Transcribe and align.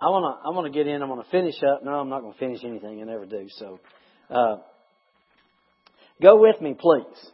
I 0.00 0.06
want 0.06 0.38
to 0.40 0.46
I 0.46 0.54
want 0.54 0.72
to 0.72 0.78
get 0.78 0.86
in. 0.86 1.02
I'm 1.02 1.08
going 1.08 1.22
to 1.22 1.30
finish 1.30 1.56
up. 1.62 1.84
No, 1.84 1.90
I'm 1.94 2.08
not 2.08 2.20
going 2.20 2.32
to 2.32 2.38
finish 2.38 2.60
anything. 2.64 3.00
I 3.00 3.04
never 3.04 3.26
do. 3.26 3.48
So, 3.50 3.80
uh, 4.30 4.58
go 6.22 6.40
with 6.40 6.60
me, 6.60 6.76
please. 6.78 7.30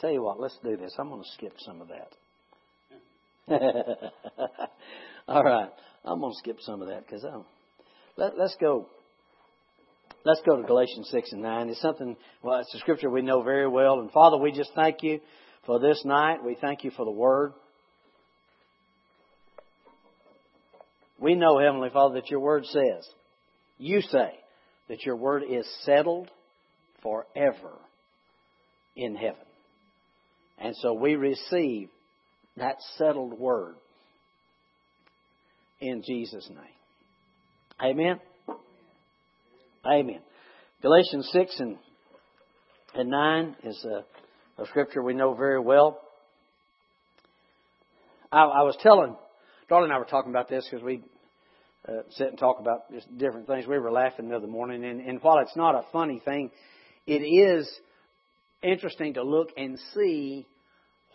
Tell 0.00 0.12
you 0.12 0.22
what, 0.22 0.38
let's 0.38 0.56
do 0.62 0.76
this. 0.76 0.94
I'm 0.98 1.08
going 1.08 1.22
to 1.22 1.28
skip 1.34 1.54
some 1.58 1.80
of 1.80 1.88
that. 1.88 2.12
All 5.28 5.42
right, 5.42 5.70
I'm 6.04 6.20
going 6.20 6.32
to 6.32 6.38
skip 6.38 6.58
some 6.60 6.82
of 6.82 6.88
that 6.88 7.06
because 7.06 7.24
let, 8.16 8.38
let's 8.38 8.56
go. 8.60 8.86
Let's 10.24 10.42
go 10.44 10.56
to 10.56 10.62
Galatians 10.64 11.08
six 11.10 11.32
and 11.32 11.40
nine. 11.40 11.70
It's 11.70 11.80
something. 11.80 12.14
Well, 12.42 12.60
it's 12.60 12.74
a 12.74 12.78
scripture 12.78 13.08
we 13.08 13.22
know 13.22 13.42
very 13.42 13.66
well. 13.66 14.00
And 14.00 14.10
Father, 14.10 14.36
we 14.36 14.52
just 14.52 14.70
thank 14.74 15.02
you 15.02 15.20
for 15.68 15.78
this 15.78 16.02
night. 16.02 16.42
We 16.42 16.56
thank 16.58 16.82
you 16.82 16.90
for 16.90 17.04
the 17.04 17.10
word. 17.10 17.52
We 21.20 21.34
know, 21.34 21.58
Heavenly 21.58 21.90
Father, 21.92 22.14
that 22.14 22.30
your 22.30 22.40
word 22.40 22.64
says, 22.64 23.06
you 23.76 24.00
say, 24.00 24.30
that 24.88 25.04
your 25.04 25.16
word 25.16 25.42
is 25.48 25.68
settled 25.82 26.30
forever 27.02 27.76
in 28.96 29.14
heaven. 29.14 29.36
And 30.58 30.74
so 30.76 30.94
we 30.94 31.16
receive 31.16 31.90
that 32.56 32.76
settled 32.96 33.38
word 33.38 33.74
in 35.82 36.02
Jesus' 36.02 36.48
name. 36.48 37.90
Amen. 37.92 38.20
Amen. 39.84 40.20
Galatians 40.80 41.28
6 41.30 41.60
and, 41.60 41.76
and 42.94 43.10
9 43.10 43.56
is 43.64 43.84
a, 43.84 44.17
a 44.58 44.66
scripture 44.66 45.02
we 45.02 45.14
know 45.14 45.34
very 45.34 45.60
well. 45.60 46.00
I, 48.30 48.42
I 48.42 48.62
was 48.62 48.76
telling, 48.82 49.16
Darlene 49.70 49.84
and 49.84 49.92
I 49.92 49.98
were 49.98 50.04
talking 50.04 50.30
about 50.30 50.48
this 50.48 50.66
because 50.68 50.84
we 50.84 51.02
uh, 51.88 52.02
sit 52.10 52.28
and 52.28 52.38
talk 52.38 52.58
about 52.60 52.90
just 52.92 53.06
different 53.16 53.46
things. 53.46 53.66
We 53.66 53.78
were 53.78 53.92
laughing 53.92 54.28
the 54.28 54.36
other 54.36 54.46
morning, 54.46 54.84
and, 54.84 55.00
and 55.00 55.22
while 55.22 55.38
it's 55.38 55.56
not 55.56 55.74
a 55.74 55.84
funny 55.92 56.20
thing, 56.24 56.50
it 57.06 57.22
is 57.22 57.70
interesting 58.62 59.14
to 59.14 59.22
look 59.22 59.50
and 59.56 59.78
see 59.94 60.46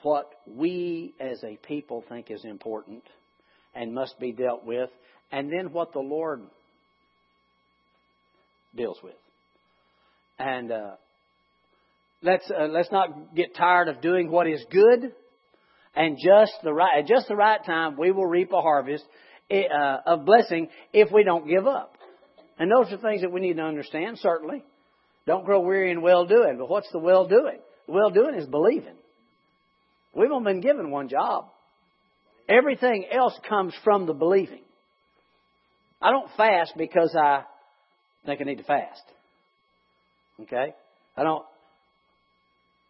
what 0.01 0.29
we 0.47 1.13
as 1.19 1.43
a 1.43 1.57
people 1.57 2.03
think 2.09 2.31
is 2.31 2.43
important 2.45 3.03
and 3.75 3.93
must 3.93 4.19
be 4.19 4.31
dealt 4.31 4.63
with, 4.65 4.89
and 5.31 5.51
then 5.51 5.73
what 5.73 5.93
the 5.93 5.99
Lord 5.99 6.41
deals 8.75 8.97
with. 9.03 9.15
And 10.39 10.71
uh, 10.71 10.91
let's 12.23 12.49
uh, 12.49 12.65
let's 12.65 12.91
not 12.91 13.35
get 13.35 13.55
tired 13.55 13.89
of 13.89 14.01
doing 14.01 14.31
what 14.31 14.47
is 14.47 14.63
good, 14.71 15.11
and 15.95 16.17
just 16.17 16.53
the 16.63 16.73
right 16.73 16.99
at 16.99 17.07
just 17.07 17.27
the 17.27 17.35
right 17.35 17.63
time 17.63 17.97
we 17.97 18.11
will 18.11 18.25
reap 18.25 18.51
a 18.51 18.61
harvest 18.61 19.03
eh, 19.51 19.63
uh, 19.63 19.97
of 20.05 20.25
blessing 20.25 20.69
if 20.93 21.11
we 21.11 21.23
don't 21.23 21.47
give 21.47 21.67
up. 21.67 21.95
And 22.57 22.71
those 22.71 22.91
are 22.91 22.97
things 22.97 23.21
that 23.21 23.31
we 23.31 23.41
need 23.41 23.57
to 23.57 23.63
understand. 23.63 24.17
Certainly, 24.19 24.63
don't 25.25 25.45
grow 25.45 25.61
weary 25.61 25.91
in 25.91 26.01
well 26.01 26.25
doing. 26.25 26.57
But 26.57 26.69
what's 26.69 26.91
the 26.91 26.99
well 26.99 27.27
doing? 27.27 27.59
Well 27.87 28.09
doing 28.09 28.35
is 28.35 28.47
believing. 28.47 28.95
We've 30.15 30.31
only 30.31 30.53
been 30.53 30.61
given 30.61 30.91
one 30.91 31.09
job. 31.09 31.45
Everything 32.47 33.05
else 33.11 33.33
comes 33.47 33.73
from 33.83 34.05
the 34.05 34.13
believing. 34.13 34.61
I 36.01 36.11
don't 36.11 36.29
fast 36.35 36.73
because 36.77 37.15
I 37.15 37.43
think 38.25 38.41
I 38.41 38.43
need 38.43 38.57
to 38.57 38.63
fast. 38.63 39.01
Okay? 40.41 40.73
I 41.15 41.23
don't 41.23 41.45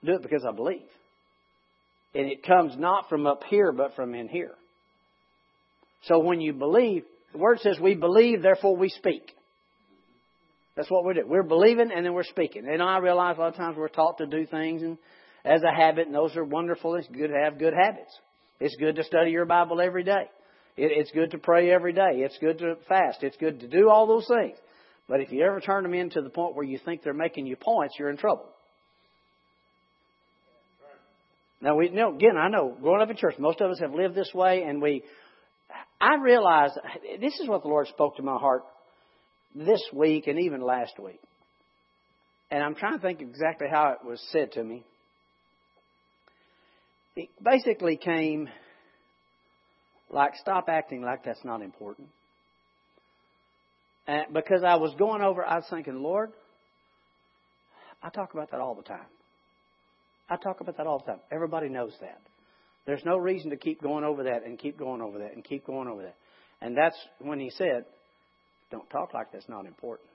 do 0.05 0.13
it 0.13 0.21
because 0.21 0.45
I 0.47 0.53
believe. 0.53 0.87
And 2.15 2.27
it 2.27 2.45
comes 2.45 2.75
not 2.77 3.09
from 3.09 3.25
up 3.25 3.43
here, 3.49 3.71
but 3.71 3.95
from 3.95 4.13
in 4.13 4.27
here. 4.27 4.53
So 6.03 6.19
when 6.19 6.41
you 6.41 6.53
believe, 6.53 7.03
the 7.31 7.39
word 7.39 7.59
says 7.59 7.79
we 7.79 7.95
believe, 7.95 8.41
therefore 8.41 8.75
we 8.75 8.89
speak. 8.89 9.31
That's 10.75 10.89
what 10.89 11.03
we're 11.05 11.13
doing. 11.13 11.29
We're 11.29 11.43
believing 11.43 11.91
and 11.95 12.05
then 12.05 12.13
we're 12.13 12.23
speaking. 12.23 12.67
And 12.67 12.81
I 12.81 12.97
realize 12.97 13.37
a 13.37 13.41
lot 13.41 13.49
of 13.49 13.55
times 13.55 13.77
we're 13.77 13.87
taught 13.87 14.17
to 14.17 14.25
do 14.25 14.45
things 14.45 14.81
and 14.81 14.97
as 15.45 15.61
a 15.61 15.75
habit, 15.75 16.07
and 16.07 16.15
those 16.15 16.35
are 16.37 16.43
wonderful. 16.43 16.95
It's 16.95 17.07
good 17.07 17.27
to 17.27 17.37
have 17.37 17.59
good 17.59 17.73
habits. 17.73 18.17
It's 18.59 18.75
good 18.77 18.95
to 18.95 19.03
study 19.03 19.31
your 19.31 19.45
Bible 19.45 19.81
every 19.81 20.03
day. 20.03 20.29
it's 20.77 21.11
good 21.11 21.31
to 21.31 21.37
pray 21.37 21.69
every 21.69 21.93
day. 21.93 22.11
It's 22.15 22.37
good 22.39 22.59
to 22.59 22.75
fast. 22.87 23.23
It's 23.23 23.37
good 23.37 23.59
to 23.59 23.67
do 23.67 23.89
all 23.89 24.07
those 24.07 24.27
things. 24.27 24.57
But 25.07 25.19
if 25.19 25.31
you 25.31 25.43
ever 25.43 25.59
turn 25.59 25.83
them 25.83 25.93
into 25.93 26.21
the 26.21 26.29
point 26.29 26.55
where 26.55 26.65
you 26.65 26.79
think 26.83 27.03
they're 27.03 27.13
making 27.13 27.45
you 27.45 27.57
points, 27.57 27.95
you're 27.99 28.09
in 28.09 28.17
trouble. 28.17 28.52
Now 31.63 31.77
we 31.77 31.89
know 31.89 32.13
again. 32.13 32.35
I 32.37 32.49
know 32.49 32.75
growing 32.79 33.01
up 33.01 33.09
in 33.09 33.15
church, 33.15 33.35
most 33.39 33.61
of 33.61 33.71
us 33.71 33.79
have 33.79 33.93
lived 33.93 34.15
this 34.15 34.31
way, 34.33 34.63
and 34.63 34.81
we. 34.81 35.03
I 35.99 36.15
realize 36.15 36.71
this 37.21 37.39
is 37.39 37.47
what 37.47 37.63
the 37.63 37.69
Lord 37.69 37.87
spoke 37.87 38.17
to 38.17 38.21
my 38.21 38.37
heart 38.37 38.63
this 39.55 39.81
week 39.93 40.27
and 40.27 40.37
even 40.39 40.59
last 40.59 40.99
week, 40.99 41.21
and 42.51 42.61
I'm 42.61 42.75
trying 42.75 42.97
to 42.97 43.01
think 43.01 43.21
exactly 43.21 43.67
how 43.71 43.93
it 43.93 44.05
was 44.05 44.21
said 44.31 44.51
to 44.51 44.63
me. 44.63 44.83
It 47.15 47.29
basically 47.41 47.95
came 47.95 48.49
like 50.09 50.35
stop 50.35 50.65
acting 50.67 51.01
like 51.01 51.23
that's 51.23 51.45
not 51.45 51.61
important. 51.61 52.09
And 54.05 54.33
because 54.33 54.63
I 54.65 54.75
was 54.75 54.93
going 54.99 55.21
over, 55.21 55.45
I 55.45 55.55
was 55.55 55.65
thinking, 55.69 56.03
Lord, 56.03 56.33
I 58.01 58.09
talk 58.09 58.33
about 58.33 58.51
that 58.51 58.59
all 58.59 58.75
the 58.75 58.83
time. 58.83 59.05
I 60.29 60.37
talk 60.37 60.61
about 60.61 60.77
that 60.77 60.87
all 60.87 60.99
the 60.99 61.11
time. 61.11 61.21
Everybody 61.31 61.69
knows 61.69 61.93
that. 62.01 62.21
There's 62.85 63.03
no 63.05 63.17
reason 63.17 63.49
to 63.51 63.57
keep 63.57 63.81
going 63.81 64.03
over 64.03 64.23
that 64.23 64.43
and 64.45 64.59
keep 64.59 64.77
going 64.77 65.01
over 65.01 65.19
that 65.19 65.33
and 65.33 65.43
keep 65.43 65.65
going 65.65 65.87
over 65.87 66.03
that. 66.03 66.15
And 66.61 66.75
that's 66.77 66.97
when 67.19 67.39
he 67.39 67.49
said, 67.49 67.85
don't 68.71 68.89
talk 68.89 69.13
like 69.13 69.31
that's 69.31 69.47
not 69.47 69.65
important. 69.65 70.09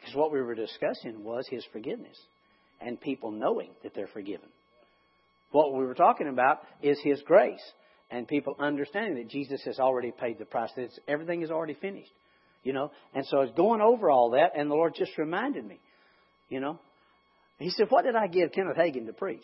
Because 0.00 0.14
what 0.14 0.32
we 0.32 0.40
were 0.40 0.54
discussing 0.54 1.24
was 1.24 1.46
his 1.48 1.64
forgiveness 1.72 2.16
and 2.80 3.00
people 3.00 3.30
knowing 3.30 3.70
that 3.82 3.94
they're 3.94 4.08
forgiven. 4.08 4.48
What 5.50 5.74
we 5.74 5.84
were 5.84 5.94
talking 5.94 6.28
about 6.28 6.58
is 6.82 6.98
his 7.02 7.20
grace 7.22 7.62
and 8.10 8.26
people 8.26 8.54
understanding 8.58 9.16
that 9.16 9.28
Jesus 9.28 9.62
has 9.64 9.78
already 9.78 10.12
paid 10.12 10.38
the 10.38 10.44
price, 10.44 10.70
that 10.76 10.90
everything 11.06 11.42
is 11.42 11.50
already 11.50 11.74
finished. 11.74 12.10
You 12.64 12.72
know, 12.72 12.90
and 13.14 13.24
so 13.26 13.38
I 13.38 13.40
was 13.42 13.52
going 13.56 13.80
over 13.80 14.10
all 14.10 14.30
that, 14.30 14.52
and 14.56 14.68
the 14.68 14.74
Lord 14.74 14.94
just 14.94 15.16
reminded 15.16 15.64
me, 15.64 15.78
you 16.48 16.60
know. 16.60 16.78
He 17.58 17.70
said, 17.70 17.86
What 17.90 18.04
did 18.04 18.16
I 18.16 18.26
give 18.26 18.52
Kenneth 18.52 18.76
Hagin 18.76 19.06
to 19.06 19.12
preach? 19.12 19.42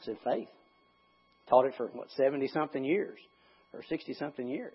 I 0.00 0.04
said, 0.06 0.16
Faith. 0.24 0.48
Taught 1.48 1.66
it 1.66 1.74
for, 1.76 1.86
what, 1.88 2.08
70 2.16 2.48
something 2.48 2.84
years 2.84 3.18
or 3.72 3.82
60 3.88 4.14
something 4.14 4.46
years. 4.46 4.72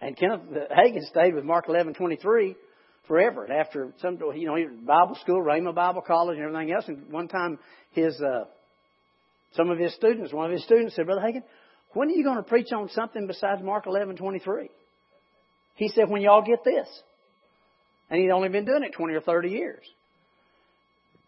And 0.00 0.16
Kenneth 0.16 0.42
Hagin 0.70 1.02
stayed 1.10 1.34
with 1.34 1.44
Mark 1.44 1.66
11 1.68 1.94
23 1.94 2.56
forever. 3.06 3.44
And 3.44 3.52
after 3.52 3.92
some, 4.00 4.18
you 4.34 4.46
know, 4.46 4.56
Bible 4.84 5.16
school, 5.22 5.42
Rhema 5.42 5.74
Bible 5.74 6.02
College, 6.02 6.36
and 6.36 6.46
everything 6.46 6.72
else. 6.72 6.84
And 6.88 7.10
one 7.10 7.28
time, 7.28 7.58
his, 7.92 8.20
uh, 8.20 8.44
some 9.54 9.70
of 9.70 9.78
his 9.78 9.94
students, 9.94 10.32
one 10.32 10.46
of 10.46 10.52
his 10.52 10.64
students 10.64 10.96
said, 10.96 11.06
Brother 11.06 11.22
Hagin, 11.22 11.42
when 11.92 12.08
are 12.08 12.12
you 12.12 12.24
going 12.24 12.36
to 12.36 12.42
preach 12.42 12.68
on 12.74 12.90
something 12.90 13.26
besides 13.26 13.62
Mark 13.62 13.86
11 13.86 14.16
23? 14.16 14.70
He 15.76 15.88
said, 15.88 16.08
when 16.08 16.22
y'all 16.22 16.42
get 16.42 16.64
this. 16.64 16.88
And 18.10 18.20
he'd 18.20 18.30
only 18.30 18.48
been 18.48 18.64
doing 18.64 18.82
it 18.82 18.92
20 18.92 19.14
or 19.14 19.20
30 19.20 19.48
years. 19.48 19.84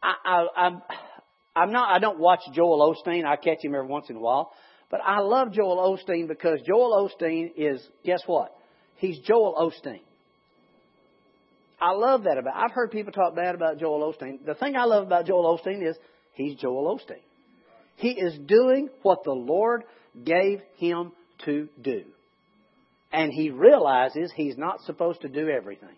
I, 0.03 0.14
I, 0.25 0.47
I'm, 0.56 0.82
I'm 1.56 1.72
not, 1.72 1.91
I 1.91 1.98
don't 1.98 2.19
watch 2.19 2.41
Joel 2.53 2.94
Osteen. 2.94 3.25
I 3.25 3.36
catch 3.36 3.64
him 3.64 3.75
every 3.75 3.86
once 3.86 4.06
in 4.10 4.16
a 4.16 4.20
while. 4.20 4.53
But 4.91 5.00
I 5.04 5.20
love 5.20 5.53
Joel 5.53 5.98
Osteen 5.98 6.28
because 6.28 6.60
Joel 6.66 7.10
Osteen 7.10 7.53
is, 7.56 7.86
guess 8.04 8.22
what? 8.26 8.54
He's 8.97 9.19
Joel 9.20 9.54
Osteen. 9.58 10.00
I 11.81 11.92
love 11.92 12.25
that 12.25 12.38
about. 12.38 12.54
I've 12.56 12.72
heard 12.72 12.91
people 12.91 13.12
talk 13.12 13.37
bad 13.37 13.54
about 13.54 13.78
Joel 13.78 14.12
Osteen. 14.12 14.44
The 14.44 14.54
thing 14.54 14.76
I 14.76 14.84
love 14.84 15.06
about 15.06 15.26
Joel 15.26 15.58
Osteen 15.58 15.88
is 15.88 15.97
he's 16.32 16.56
Joel 16.56 16.98
Osteen. 16.98 17.22
He 17.97 18.10
is 18.10 18.38
doing 18.47 18.88
what 19.03 19.25
the 19.25 19.32
Lord 19.32 19.84
gave 20.25 20.61
him 20.78 21.12
to 21.44 21.69
do 21.81 22.05
and 23.12 23.32
he 23.32 23.50
realizes 23.50 24.32
he's 24.34 24.56
not 24.56 24.81
supposed 24.82 25.22
to 25.22 25.28
do 25.28 25.49
everything. 25.49 25.96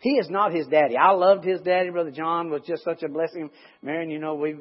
He 0.00 0.12
is 0.12 0.28
not 0.30 0.52
his 0.52 0.66
daddy. 0.66 0.96
I 0.96 1.12
loved 1.12 1.44
his 1.44 1.60
daddy. 1.60 1.90
Brother 1.90 2.10
John 2.10 2.50
was 2.50 2.62
just 2.66 2.84
such 2.84 3.02
a 3.02 3.08
blessing. 3.08 3.50
Marion, 3.82 4.10
you 4.10 4.18
know, 4.18 4.34
we 4.34 4.56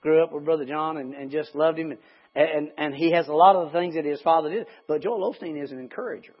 grew 0.00 0.22
up 0.22 0.32
with 0.32 0.44
Brother 0.44 0.64
John 0.64 0.96
and, 0.96 1.12
and 1.14 1.30
just 1.30 1.54
loved 1.54 1.78
him. 1.78 1.92
And, 2.34 2.48
and, 2.48 2.70
and 2.78 2.94
he 2.94 3.12
has 3.12 3.26
a 3.28 3.32
lot 3.32 3.56
of 3.56 3.72
the 3.72 3.78
things 3.78 3.96
that 3.96 4.04
his 4.04 4.20
father 4.22 4.48
did. 4.48 4.66
But 4.86 5.02
Joel 5.02 5.34
Osteen 5.34 5.62
is 5.62 5.72
an 5.72 5.80
encourager. 5.80 6.34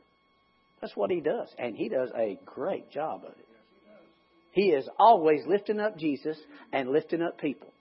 That's 0.80 0.96
what 0.96 1.10
he 1.10 1.20
does. 1.20 1.48
And 1.58 1.76
he 1.76 1.88
does 1.88 2.10
a 2.16 2.38
great 2.46 2.90
job 2.90 3.22
of 3.24 3.32
it. 3.32 3.46
He 4.52 4.70
is 4.70 4.88
always 4.98 5.42
lifting 5.46 5.78
up 5.78 5.98
Jesus 5.98 6.36
and 6.72 6.90
lifting 6.90 7.22
up 7.22 7.38
people. 7.38 7.72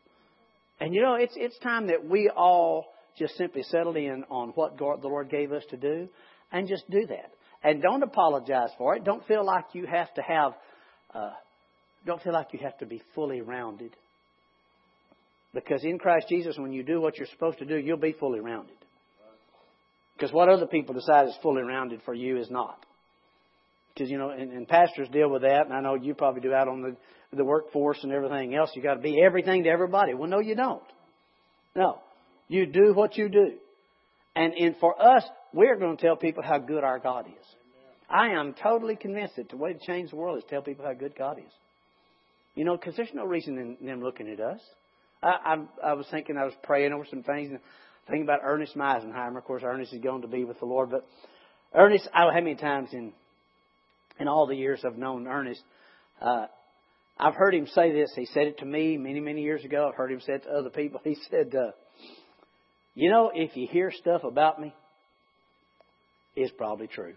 And 0.79 0.93
you 0.93 1.01
know, 1.01 1.15
it's, 1.15 1.33
it's 1.35 1.57
time 1.59 1.87
that 1.87 2.05
we 2.05 2.29
all 2.29 2.85
just 3.17 3.35
simply 3.35 3.63
settle 3.63 3.95
in 3.95 4.23
on 4.29 4.49
what 4.49 4.77
God, 4.77 5.01
the 5.01 5.07
Lord 5.07 5.29
gave 5.29 5.51
us 5.51 5.63
to 5.71 5.77
do 5.77 6.07
and 6.51 6.67
just 6.67 6.89
do 6.89 7.05
that. 7.07 7.31
And 7.63 7.81
don't 7.81 8.03
apologize 8.03 8.69
for 8.77 8.95
it. 8.95 9.03
Don't 9.03 9.25
feel 9.27 9.45
like 9.45 9.65
you 9.73 9.85
have 9.85 10.13
to 10.13 10.21
have, 10.21 10.53
uh, 11.13 11.31
don't 12.05 12.21
feel 12.21 12.33
like 12.33 12.53
you 12.53 12.59
have 12.63 12.77
to 12.77 12.85
be 12.85 13.01
fully 13.15 13.41
rounded. 13.41 13.95
Because 15.53 15.83
in 15.83 15.97
Christ 15.97 16.27
Jesus, 16.29 16.57
when 16.57 16.71
you 16.71 16.83
do 16.83 17.01
what 17.01 17.17
you're 17.17 17.27
supposed 17.27 17.59
to 17.59 17.65
do, 17.65 17.75
you'll 17.75 17.97
be 17.97 18.13
fully 18.13 18.39
rounded. 18.39 18.75
Because 20.15 20.33
what 20.33 20.49
other 20.49 20.67
people 20.67 20.93
decide 20.93 21.27
is 21.27 21.35
fully 21.41 21.63
rounded 21.63 22.01
for 22.05 22.13
you 22.13 22.37
is 22.37 22.49
not. 22.51 22.85
Because, 23.93 24.09
you 24.09 24.17
know, 24.17 24.29
and, 24.29 24.51
and 24.51 24.67
pastors 24.67 25.09
deal 25.09 25.29
with 25.29 25.41
that, 25.41 25.65
and 25.65 25.73
I 25.73 25.81
know 25.81 25.95
you 25.95 26.13
probably 26.13 26.41
do 26.41 26.53
out 26.53 26.67
on 26.67 26.81
the, 26.81 26.95
the 27.35 27.43
workforce 27.43 27.99
and 28.03 28.11
everything 28.11 28.55
else. 28.55 28.71
you 28.75 28.81
got 28.81 28.95
to 28.95 29.01
be 29.01 29.21
everything 29.21 29.63
to 29.63 29.69
everybody. 29.69 30.13
Well, 30.13 30.29
no, 30.29 30.39
you 30.39 30.55
don't. 30.55 30.83
No. 31.75 31.99
You 32.47 32.65
do 32.65 32.93
what 32.93 33.17
you 33.17 33.29
do. 33.29 33.53
And, 34.35 34.53
and 34.53 34.75
for 34.77 35.01
us, 35.01 35.23
we're 35.53 35.77
going 35.77 35.97
to 35.97 36.01
tell 36.01 36.15
people 36.15 36.43
how 36.43 36.57
good 36.59 36.83
our 36.83 36.99
God 36.99 37.27
is. 37.27 37.45
I 38.09 38.29
am 38.29 38.55
totally 38.61 38.95
convinced 38.95 39.35
that 39.35 39.49
the 39.49 39.57
way 39.57 39.73
to 39.73 39.79
change 39.79 40.09
the 40.09 40.15
world 40.15 40.37
is 40.37 40.43
tell 40.49 40.61
people 40.61 40.85
how 40.85 40.93
good 40.93 41.15
God 41.15 41.37
is. 41.37 41.51
You 42.55 42.65
know, 42.65 42.75
because 42.75 42.95
there's 42.95 43.13
no 43.13 43.25
reason 43.25 43.77
in 43.79 43.85
them 43.85 44.01
looking 44.01 44.27
at 44.27 44.39
us. 44.39 44.59
I, 45.21 45.27
I, 45.83 45.89
I 45.91 45.93
was 45.93 46.07
thinking, 46.09 46.37
I 46.37 46.45
was 46.45 46.53
praying 46.63 46.91
over 46.93 47.05
some 47.09 47.23
things, 47.23 47.51
and 47.51 47.59
thinking 48.07 48.23
about 48.23 48.39
Ernest 48.43 48.75
Meisenheimer. 48.75 49.37
Of 49.37 49.43
course, 49.45 49.61
Ernest 49.63 49.93
is 49.93 50.01
going 50.01 50.23
to 50.23 50.27
be 50.27 50.43
with 50.43 50.59
the 50.59 50.65
Lord, 50.65 50.89
but 50.89 51.07
Ernest, 51.73 52.07
I 52.13 52.21
don't 52.21 52.29
know 52.29 52.33
how 52.33 52.43
many 52.43 52.55
times 52.55 52.89
in 52.93 53.13
in 54.19 54.27
all 54.27 54.47
the 54.47 54.55
years 54.55 54.83
I've 54.85 54.97
known 54.97 55.27
Ernest, 55.27 55.61
uh, 56.21 56.47
I've 57.17 57.35
heard 57.35 57.55
him 57.55 57.67
say 57.67 57.91
this. 57.91 58.11
He 58.15 58.25
said 58.25 58.47
it 58.47 58.57
to 58.59 58.65
me 58.65 58.97
many, 58.97 59.19
many 59.19 59.41
years 59.41 59.63
ago. 59.63 59.87
I've 59.87 59.95
heard 59.95 60.11
him 60.11 60.21
say 60.21 60.33
it 60.33 60.43
to 60.43 60.49
other 60.49 60.69
people. 60.69 61.01
He 61.05 61.17
said, 61.29 61.53
uh, 61.55 61.71
"You 62.95 63.09
know, 63.09 63.31
if 63.33 63.55
you 63.55 63.67
hear 63.69 63.91
stuff 63.91 64.23
about 64.23 64.59
me, 64.61 64.73
it's 66.39 66.53
probably 66.57 66.87
true." 66.87 67.13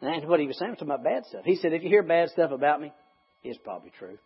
And 0.00 0.28
what 0.28 0.40
he 0.40 0.46
was 0.46 0.58
saying 0.58 0.70
was 0.70 0.78
talking 0.78 0.92
about 0.92 1.04
bad 1.04 1.26
stuff. 1.26 1.42
He 1.44 1.56
said, 1.56 1.72
if 1.72 1.82
you 1.82 1.88
hear 1.88 2.02
bad 2.02 2.28
stuff 2.30 2.52
about 2.52 2.80
me, 2.80 2.92
it's 3.42 3.58
probably 3.58 3.90
true. 3.98 4.16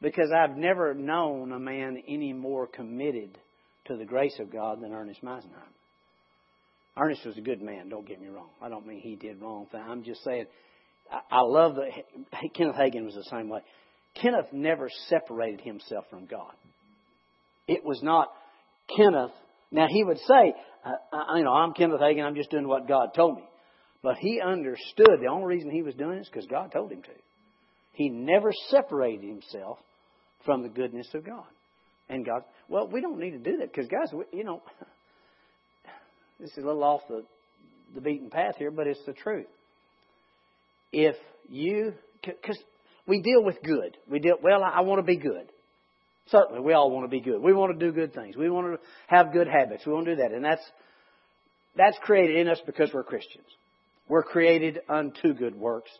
Because 0.00 0.30
I've 0.34 0.56
never 0.56 0.94
known 0.94 1.52
a 1.52 1.58
man 1.58 2.02
any 2.08 2.32
more 2.32 2.66
committed 2.66 3.36
to 3.86 3.96
the 3.96 4.06
grace 4.06 4.38
of 4.40 4.50
God 4.50 4.80
than 4.80 4.92
Ernest 4.92 5.22
Meisenheimer. 5.22 5.74
Ernest 6.96 7.24
was 7.26 7.36
a 7.36 7.42
good 7.42 7.60
man, 7.60 7.88
don't 7.88 8.06
get 8.06 8.20
me 8.20 8.28
wrong. 8.28 8.48
I 8.62 8.68
don't 8.68 8.86
mean 8.86 9.00
he 9.00 9.16
did 9.16 9.40
wrong 9.40 9.66
things. 9.70 9.84
I'm 9.86 10.04
just 10.04 10.24
saying, 10.24 10.46
I, 11.30 11.40
love 11.42 11.76
that 11.76 12.54
Kenneth 12.54 12.76
Hagin 12.76 13.04
was 13.04 13.14
the 13.14 13.24
same 13.24 13.48
way. 13.48 13.60
Kenneth 14.20 14.52
never 14.52 14.88
separated 15.08 15.60
himself 15.60 16.04
from 16.08 16.26
God. 16.26 16.52
It 17.68 17.84
was 17.84 18.02
not 18.02 18.28
Kenneth. 18.96 19.32
Now 19.70 19.86
he 19.88 20.04
would 20.04 20.18
say, 20.18 20.54
uh, 20.84 21.36
you 21.36 21.44
know, 21.44 21.52
I'm 21.52 21.72
Kenneth 21.72 22.00
Hagin. 22.00 22.24
I'm 22.24 22.34
just 22.34 22.50
doing 22.50 22.66
what 22.66 22.88
God 22.88 23.14
told 23.14 23.36
me. 23.36 23.44
But 24.02 24.16
he 24.18 24.40
understood 24.40 25.18
the 25.20 25.28
only 25.28 25.46
reason 25.46 25.70
he 25.70 25.82
was 25.82 25.94
doing 25.94 26.18
it 26.18 26.22
is 26.22 26.28
because 26.28 26.46
God 26.46 26.72
told 26.72 26.90
him 26.90 27.02
to. 27.02 27.10
He 27.92 28.08
never 28.08 28.50
separated 28.68 29.28
himself 29.28 29.78
from 30.46 30.62
the 30.62 30.68
goodness 30.68 31.08
of 31.14 31.24
God. 31.24 31.44
And 32.08 32.24
God, 32.24 32.42
well, 32.68 32.88
we 32.88 33.00
don't 33.00 33.18
need 33.18 33.32
to 33.32 33.38
do 33.38 33.58
that 33.58 33.72
because, 33.72 33.88
guys, 33.88 34.12
we, 34.12 34.24
you 34.36 34.44
know, 34.44 34.62
this 36.40 36.50
is 36.50 36.64
a 36.64 36.66
little 36.66 36.82
off 36.82 37.02
the, 37.08 37.24
the 37.94 38.00
beaten 38.00 38.30
path 38.30 38.54
here, 38.58 38.70
but 38.70 38.86
it's 38.86 39.04
the 39.06 39.12
truth. 39.12 39.46
If 40.92 41.16
you, 41.48 41.92
because 42.22 42.58
we 43.06 43.20
deal 43.20 43.42
with 43.44 43.62
good. 43.62 43.96
We 44.08 44.18
deal, 44.18 44.36
well, 44.42 44.62
I 44.64 44.80
want 44.80 45.00
to 45.00 45.06
be 45.06 45.16
good. 45.16 45.50
Certainly, 46.30 46.62
we 46.62 46.72
all 46.72 46.90
want 46.90 47.04
to 47.04 47.08
be 47.08 47.20
good. 47.20 47.42
We 47.42 47.52
want 47.52 47.78
to 47.78 47.86
do 47.86 47.92
good 47.92 48.14
things. 48.14 48.36
We 48.36 48.50
want 48.50 48.66
to 48.72 48.78
have 49.08 49.32
good 49.32 49.48
habits. 49.48 49.84
We 49.86 49.92
want 49.92 50.06
to 50.06 50.16
do 50.16 50.22
that. 50.22 50.32
And 50.32 50.44
that's, 50.44 50.62
that's 51.76 51.96
created 52.02 52.36
in 52.36 52.48
us 52.48 52.60
because 52.64 52.90
we're 52.92 53.04
Christians. 53.04 53.46
We're 54.08 54.22
created 54.22 54.80
unto 54.88 55.34
good 55.34 55.54
works, 55.54 55.90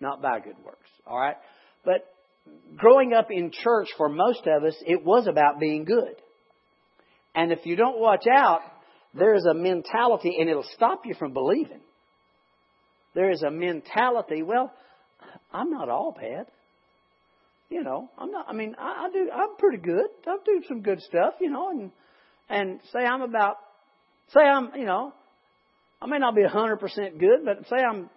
not 0.00 0.22
by 0.22 0.40
good 0.40 0.56
works. 0.64 0.88
All 1.06 1.18
right? 1.18 1.36
But 1.84 2.06
growing 2.76 3.12
up 3.12 3.28
in 3.30 3.50
church 3.52 3.88
for 3.96 4.08
most 4.08 4.46
of 4.46 4.64
us, 4.64 4.74
it 4.86 5.04
was 5.04 5.26
about 5.26 5.60
being 5.60 5.84
good. 5.84 6.14
And 7.34 7.52
if 7.52 7.64
you 7.64 7.76
don't 7.76 7.98
watch 7.98 8.24
out, 8.32 8.60
there's 9.14 9.44
a 9.44 9.54
mentality, 9.54 10.36
and 10.38 10.48
it'll 10.48 10.64
stop 10.74 11.02
you 11.04 11.14
from 11.18 11.32
believing. 11.32 11.80
There 13.14 13.30
is 13.30 13.42
a 13.42 13.50
mentality, 13.50 14.42
well, 14.42 14.72
I'm 15.52 15.70
not 15.70 15.88
all 15.88 16.12
bad. 16.12 16.46
You 17.70 17.84
know, 17.84 18.10
I'm 18.18 18.32
not, 18.32 18.46
I 18.48 18.52
mean, 18.52 18.74
I, 18.78 19.06
I 19.06 19.10
do, 19.12 19.30
I'm 19.32 19.56
pretty 19.56 19.78
good. 19.78 20.06
I 20.26 20.36
do 20.44 20.60
some 20.66 20.82
good 20.82 21.00
stuff, 21.02 21.34
you 21.40 21.50
know, 21.50 21.70
and, 21.70 21.92
and 22.48 22.80
say 22.92 22.98
I'm 22.98 23.22
about, 23.22 23.56
say 24.34 24.40
I'm, 24.40 24.70
you 24.74 24.86
know, 24.86 25.14
I 26.02 26.06
may 26.06 26.18
not 26.18 26.34
be 26.34 26.42
100% 26.42 26.80
good, 27.18 27.44
but 27.44 27.68
say 27.68 27.76
I'm 27.76 28.10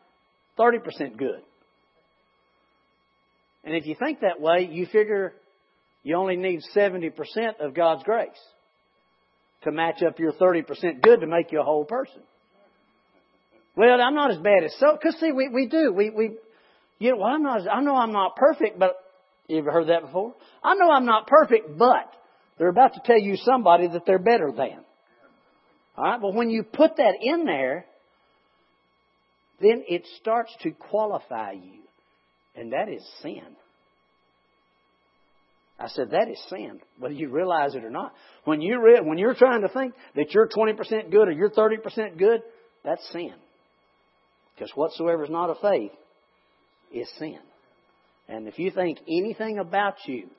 30% 0.57 1.17
good. 1.17 1.41
And 3.63 3.75
if 3.75 3.85
you 3.85 3.95
think 3.97 4.21
that 4.21 4.41
way, 4.41 4.67
you 4.71 4.87
figure 4.87 5.33
you 6.01 6.15
only 6.15 6.35
need 6.35 6.61
70% 6.75 7.13
of 7.59 7.75
God's 7.75 8.03
grace 8.03 8.29
to 9.63 9.71
match 9.71 10.01
up 10.01 10.19
your 10.19 10.33
30% 10.33 11.01
good 11.01 11.21
to 11.21 11.27
make 11.27 11.51
you 11.51 11.61
a 11.61 11.63
whole 11.63 11.85
person. 11.85 12.21
Well, 13.75 14.01
I'm 14.01 14.15
not 14.15 14.31
as 14.31 14.37
bad 14.37 14.63
as 14.63 14.75
so. 14.79 14.97
Because 14.99 15.19
see, 15.19 15.31
we, 15.31 15.49
we 15.49 15.67
do. 15.67 15.93
We, 15.93 16.09
we, 16.09 16.31
you 16.99 17.11
know, 17.11 17.17
well, 17.17 17.27
I'm 17.27 17.43
not, 17.43 17.61
I 17.71 17.81
know 17.81 17.95
I'm 17.95 18.11
not 18.11 18.35
perfect, 18.35 18.77
but 18.77 18.95
you 19.47 19.57
ever 19.57 19.71
heard 19.71 19.87
that 19.89 20.03
before? 20.03 20.33
I 20.63 20.75
know 20.75 20.89
I'm 20.89 21.05
not 21.05 21.27
perfect, 21.27 21.77
but 21.77 22.11
they're 22.57 22.69
about 22.69 22.93
to 22.93 23.01
tell 23.05 23.19
you 23.19 23.35
somebody 23.37 23.87
that 23.87 24.05
they're 24.05 24.19
better 24.19 24.51
than. 24.51 24.79
All 25.97 26.03
right, 26.03 26.21
but 26.21 26.33
when 26.33 26.49
you 26.49 26.63
put 26.63 26.97
that 26.97 27.15
in 27.21 27.45
there, 27.45 27.85
then 29.61 29.83
it 29.87 30.07
starts 30.19 30.51
to 30.61 30.71
qualify 30.71 31.51
you, 31.51 31.81
and 32.55 32.73
that 32.73 32.89
is 32.89 33.03
sin. 33.21 33.43
I 35.79 35.87
said 35.87 36.11
that 36.11 36.29
is 36.29 36.41
sin, 36.49 36.79
whether 36.99 37.13
you 37.13 37.29
realize 37.29 37.75
it 37.75 37.83
or 37.83 37.89
not. 37.89 38.13
When 38.45 38.61
you 38.61 38.81
re- 38.81 39.01
when 39.01 39.17
you're 39.17 39.35
trying 39.35 39.61
to 39.61 39.69
think 39.69 39.93
that 40.15 40.31
you're 40.31 40.47
20% 40.47 41.11
good 41.11 41.27
or 41.27 41.31
you're 41.31 41.49
30% 41.49 42.17
good, 42.17 42.41
that's 42.85 43.05
sin. 43.11 43.33
Because 44.55 44.71
whatsoever 44.75 45.23
is 45.25 45.29
not 45.29 45.49
of 45.49 45.57
faith 45.61 45.91
is 46.93 47.09
sin. 47.17 47.39
And 48.27 48.47
if 48.47 48.57
you 48.57 48.71
think 48.71 48.99
anything 49.07 49.59
about 49.59 49.95
you 50.07 50.29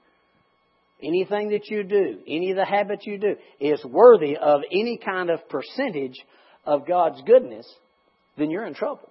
anything 1.03 1.51
that 1.51 1.69
you 1.69 1.83
do, 1.83 2.19
any 2.27 2.51
of 2.51 2.57
the 2.57 2.65
habits 2.65 3.07
you 3.07 3.19
do, 3.19 3.37
is 3.61 3.85
worthy 3.85 4.37
of 4.37 4.63
any 4.71 4.99
kind 4.99 5.31
of 5.31 5.49
percentage 5.49 6.17
of 6.65 6.87
God's 6.87 7.21
goodness, 7.27 7.71
then 8.37 8.51
you're 8.51 8.67
in 8.67 8.75
trouble. 8.75 9.11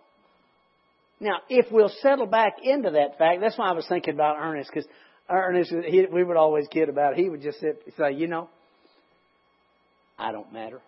Now, 1.20 1.38
if 1.50 1.72
we'll 1.72 1.92
settle 2.02 2.26
back 2.26 2.54
into 2.62 2.92
that 2.92 3.18
fact, 3.18 3.42
that's 3.42 3.58
why 3.58 3.70
I 3.70 3.74
was 3.74 3.86
thinking 3.88 4.14
about 4.14 4.38
Ernest, 4.40 4.70
because 4.74 4.90
Ernest, 5.30 5.72
he, 5.88 6.06
we 6.12 6.24
would 6.24 6.36
always 6.38 6.68
kid 6.70 6.90
about 6.90 7.14
it. 7.14 7.20
He 7.20 7.30
would 7.30 7.42
just 7.42 7.60
sit, 7.60 7.82
say, 7.98 8.14
you 8.14 8.28
know, 8.28 8.50
I 10.18 10.32
don't 10.32 10.52
matter. 10.52 10.82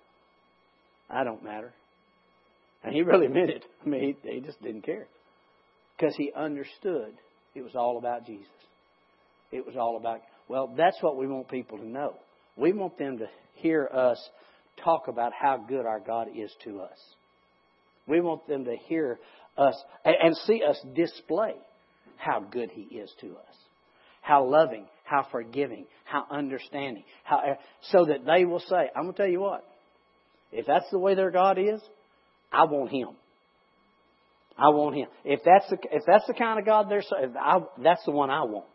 I 1.10 1.24
don't 1.24 1.44
matter. 1.44 1.74
And 2.84 2.94
he 2.94 3.02
really 3.02 3.28
meant 3.30 3.50
it. 3.50 3.64
I 3.86 3.90
mean, 3.90 4.16
he, 4.24 4.30
he 4.30 4.40
just 4.42 4.62
didn't 4.62 4.82
care. 4.82 5.08
Because 5.98 6.16
he 6.16 6.34
understood 6.36 7.14
it 7.56 7.64
was 7.64 7.76
all 7.76 7.98
about 7.98 8.26
Jesus. 8.26 8.46
It 9.52 9.66
was 9.66 9.76
all 9.76 9.98
about 9.98 10.22
well, 10.48 10.74
that's 10.78 10.98
what 11.02 11.18
we 11.18 11.28
want 11.28 11.50
people 11.50 11.78
to 11.80 11.88
know. 11.88 12.16
We 12.56 12.72
want 12.72 12.98
them 12.98 13.18
to 13.18 13.26
hear 13.56 13.90
us 13.92 14.18
talk 14.84 15.08
about 15.08 15.32
how 15.34 15.58
good 15.58 15.86
our 15.86 16.00
God 16.00 16.28
is 16.36 16.52
to 16.66 16.82
us. 16.82 17.00
We 18.08 18.22
want 18.22 18.48
them 18.48 18.66
to 18.66 18.76
hear 18.76 19.20
us 19.58 19.76
and 20.04 20.36
see 20.46 20.62
us 20.68 20.80
display 20.96 21.56
how 22.18 22.42
good 22.42 22.70
He 22.72 22.84
is 22.84 23.12
to 23.22 23.32
us. 23.32 23.56
How 24.22 24.46
loving, 24.46 24.86
how 25.04 25.26
forgiving, 25.32 25.86
how 26.04 26.26
understanding, 26.30 27.04
how, 27.24 27.58
so 27.92 28.06
that 28.06 28.26
they 28.26 28.46
will 28.46 28.60
say, 28.60 28.90
I'm 28.96 29.04
going 29.04 29.14
to 29.14 29.18
tell 29.18 29.28
you 29.28 29.42
what, 29.42 29.64
if 30.52 30.66
that's 30.66 30.90
the 30.92 31.00
way 31.00 31.16
their 31.16 31.32
God 31.32 31.58
is, 31.58 31.82
I 32.52 32.66
want 32.66 32.92
Him. 32.92 33.10
I 34.58 34.70
want 34.70 34.96
Him. 34.96 35.08
If 35.24 35.42
that's 35.44 35.70
the, 35.70 35.78
if 35.92 36.04
that's 36.06 36.26
the 36.28 36.34
kind 36.34 36.60
of 36.60 36.66
God 36.66 36.88
they're, 36.90 37.04
I, 37.40 37.60
that's 37.82 38.04
the 38.06 38.12
one 38.12 38.30
I 38.30 38.44
want. 38.44 38.66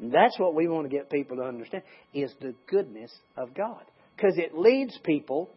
That's 0.00 0.38
what 0.38 0.54
we 0.54 0.68
want 0.68 0.88
to 0.88 0.94
get 0.94 1.10
people 1.10 1.38
to 1.38 1.42
understand 1.42 1.82
is 2.12 2.32
the 2.40 2.54
goodness 2.68 3.10
of 3.36 3.54
God. 3.54 3.82
Because 4.14 4.36
it 4.36 4.56
leads 4.56 4.98
people, 5.04 5.50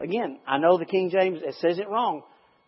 again, 0.00 0.38
I 0.46 0.58
know 0.58 0.78
the 0.78 0.84
King 0.84 1.10
James 1.10 1.40
it 1.42 1.54
says 1.60 1.78
it 1.78 1.88
wrong, 1.88 2.22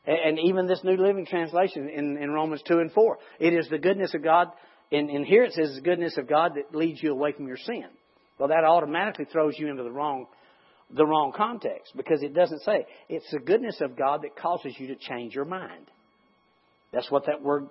and 0.06 0.38
even 0.38 0.66
this 0.66 0.80
New 0.84 0.96
Living 0.96 1.26
Translation 1.26 1.88
in, 1.88 2.16
in 2.16 2.30
Romans 2.30 2.62
2 2.66 2.78
and 2.78 2.92
4. 2.92 3.18
It 3.40 3.52
is 3.52 3.68
the 3.68 3.78
goodness 3.78 4.14
of 4.14 4.22
God, 4.22 4.48
and, 4.92 5.10
and 5.10 5.26
here 5.26 5.44
it 5.44 5.52
says 5.52 5.74
the 5.74 5.80
goodness 5.80 6.16
of 6.16 6.28
God 6.28 6.52
that 6.54 6.76
leads 6.76 7.02
you 7.02 7.10
away 7.10 7.32
from 7.32 7.48
your 7.48 7.56
sin. 7.56 7.86
Well, 8.38 8.48
that 8.48 8.64
automatically 8.64 9.24
throws 9.24 9.54
you 9.58 9.68
into 9.68 9.82
the 9.82 9.90
wrong, 9.90 10.26
the 10.90 11.06
wrong 11.06 11.32
context 11.36 11.92
because 11.96 12.22
it 12.22 12.34
doesn't 12.34 12.62
say. 12.62 12.86
It's 13.08 13.30
the 13.32 13.40
goodness 13.40 13.80
of 13.80 13.96
God 13.96 14.22
that 14.22 14.36
causes 14.36 14.74
you 14.78 14.88
to 14.88 14.96
change 14.96 15.34
your 15.34 15.44
mind. 15.44 15.90
That's 16.96 17.10
what 17.10 17.26
that 17.26 17.42
word 17.42 17.68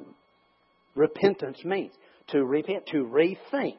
repentance 0.93 1.57
means 1.65 1.91
to 2.27 2.45
repent, 2.45 2.85
to 2.91 2.97
rethink. 2.97 3.77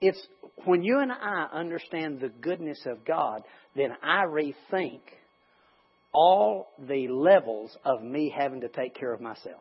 It's 0.00 0.26
when 0.64 0.82
you 0.82 1.00
and 1.00 1.12
I 1.12 1.48
understand 1.52 2.18
the 2.18 2.30
goodness 2.30 2.80
of 2.86 3.04
God, 3.04 3.42
then 3.76 3.90
I 4.02 4.24
rethink 4.24 5.02
all 6.14 6.68
the 6.78 7.08
levels 7.08 7.76
of 7.84 8.02
me 8.02 8.32
having 8.34 8.62
to 8.62 8.68
take 8.68 8.94
care 8.94 9.12
of 9.12 9.20
myself. 9.20 9.60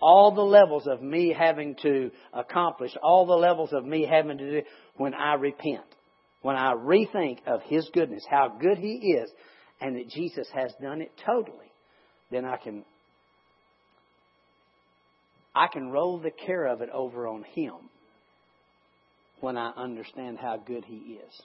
all 0.00 0.34
the 0.34 0.40
levels 0.40 0.86
of 0.86 1.02
me 1.02 1.34
having 1.36 1.76
to 1.82 2.10
accomplish, 2.32 2.92
all 3.02 3.26
the 3.26 3.34
levels 3.34 3.72
of 3.72 3.84
me 3.84 4.06
having 4.10 4.38
to 4.38 4.62
do 4.62 4.66
when 4.96 5.14
I 5.14 5.34
repent, 5.34 5.84
when 6.42 6.56
I 6.56 6.72
rethink 6.72 7.38
of 7.46 7.60
His 7.62 7.88
goodness, 7.92 8.24
how 8.30 8.56
good 8.60 8.78
He 8.78 9.14
is, 9.20 9.30
and 9.80 9.96
that 9.96 10.08
Jesus 10.08 10.48
has 10.54 10.72
done 10.80 11.02
it 11.02 11.12
totally, 11.26 11.69
then 12.30 12.44
I 12.44 12.56
can 12.56 12.84
I 15.54 15.66
can 15.66 15.90
roll 15.90 16.18
the 16.18 16.30
care 16.30 16.66
of 16.66 16.80
it 16.80 16.90
over 16.90 17.26
on 17.26 17.44
Him 17.54 17.74
when 19.40 19.56
I 19.56 19.72
understand 19.76 20.38
how 20.38 20.56
good 20.56 20.84
He 20.84 20.96
is. 20.96 21.42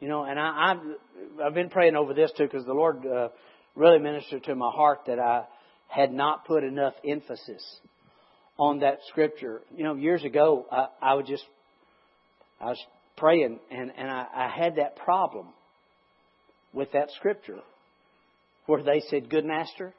You 0.00 0.08
know, 0.08 0.24
and 0.24 0.38
I, 0.38 0.72
I've 0.72 1.46
I've 1.46 1.54
been 1.54 1.70
praying 1.70 1.94
over 1.94 2.14
this 2.14 2.32
too 2.36 2.44
because 2.44 2.64
the 2.64 2.72
Lord 2.72 3.06
uh, 3.06 3.28
really 3.76 3.98
ministered 3.98 4.44
to 4.44 4.54
my 4.54 4.70
heart 4.70 5.00
that 5.06 5.18
I 5.18 5.44
had 5.88 6.12
not 6.12 6.46
put 6.46 6.64
enough 6.64 6.94
emphasis 7.06 7.62
on 8.58 8.80
that 8.80 8.98
scripture. 9.08 9.60
You 9.76 9.84
know, 9.84 9.94
years 9.94 10.24
ago 10.24 10.66
I, 10.70 10.86
I 11.00 11.14
would 11.14 11.26
just 11.26 11.44
I 12.60 12.66
was 12.66 12.82
praying 13.16 13.60
and 13.70 13.92
and 13.96 14.10
I, 14.10 14.26
I 14.34 14.48
had 14.48 14.76
that 14.76 14.96
problem 14.96 15.48
with 16.72 16.92
that 16.92 17.10
scripture 17.12 17.58
where 18.66 18.82
they 18.82 19.00
said, 19.08 19.30
"Good 19.30 19.44
master, 19.44 19.92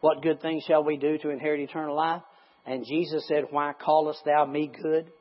what 0.00 0.22
good 0.22 0.40
things 0.40 0.64
shall 0.64 0.84
we 0.84 0.96
do 0.96 1.18
to 1.18 1.30
inherit 1.30 1.60
eternal 1.60 1.96
life?" 1.96 2.22
And 2.66 2.84
Jesus 2.86 3.26
said, 3.26 3.50
"Why 3.50 3.72
callest 3.72 4.24
thou 4.24 4.44
me 4.44 4.66
good? 4.66 5.12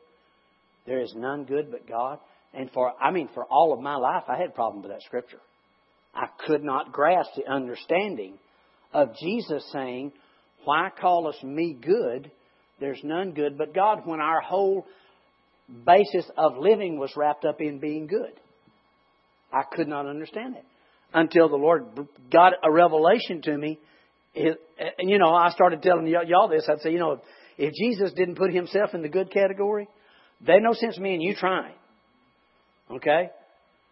There 0.85 1.01
is 1.01 1.13
none 1.15 1.45
good 1.45 1.71
but 1.71 1.87
God." 1.87 2.19
And 2.53 2.71
for, 2.71 2.93
I 3.01 3.11
mean, 3.11 3.29
for 3.33 3.45
all 3.45 3.73
of 3.73 3.79
my 3.79 3.95
life, 3.95 4.23
I 4.27 4.37
had 4.37 4.49
a 4.49 4.53
problem 4.53 4.83
with 4.83 4.91
that 4.91 5.01
scripture. 5.01 5.41
I 6.13 6.27
could 6.45 6.63
not 6.63 6.91
grasp 6.91 7.31
the 7.35 7.51
understanding 7.51 8.37
of 8.93 9.15
Jesus 9.17 9.67
saying, 9.71 10.11
Why 10.63 10.89
callest 10.99 11.43
me 11.43 11.73
good? 11.73 12.31
There's 12.79 13.01
none 13.03 13.33
good 13.33 13.57
but 13.57 13.73
God, 13.73 14.05
when 14.05 14.19
our 14.19 14.41
whole 14.41 14.85
basis 15.85 16.29
of 16.37 16.57
living 16.57 16.99
was 16.99 17.11
wrapped 17.15 17.45
up 17.45 17.61
in 17.61 17.79
being 17.79 18.07
good. 18.07 18.33
I 19.51 19.63
could 19.71 19.87
not 19.87 20.05
understand 20.05 20.55
it 20.55 20.65
until 21.13 21.49
the 21.49 21.55
Lord 21.55 21.85
got 22.31 22.53
a 22.63 22.71
revelation 22.71 23.41
to 23.43 23.57
me. 23.57 23.79
And, 24.35 24.57
you 24.99 25.19
know, 25.19 25.33
I 25.33 25.51
started 25.51 25.81
telling 25.81 26.07
y'all 26.07 26.47
this. 26.47 26.67
I'd 26.67 26.81
say, 26.81 26.91
you 26.91 26.99
know, 26.99 27.21
if 27.57 27.73
Jesus 27.73 28.11
didn't 28.13 28.35
put 28.35 28.51
himself 28.51 28.93
in 28.93 29.03
the 29.03 29.09
good 29.09 29.31
category, 29.31 29.87
there's 30.45 30.61
no 30.63 30.73
sense 30.73 30.97
me 30.97 31.13
and 31.13 31.21
you 31.21 31.35
trying. 31.35 31.75
Okay? 32.89 33.29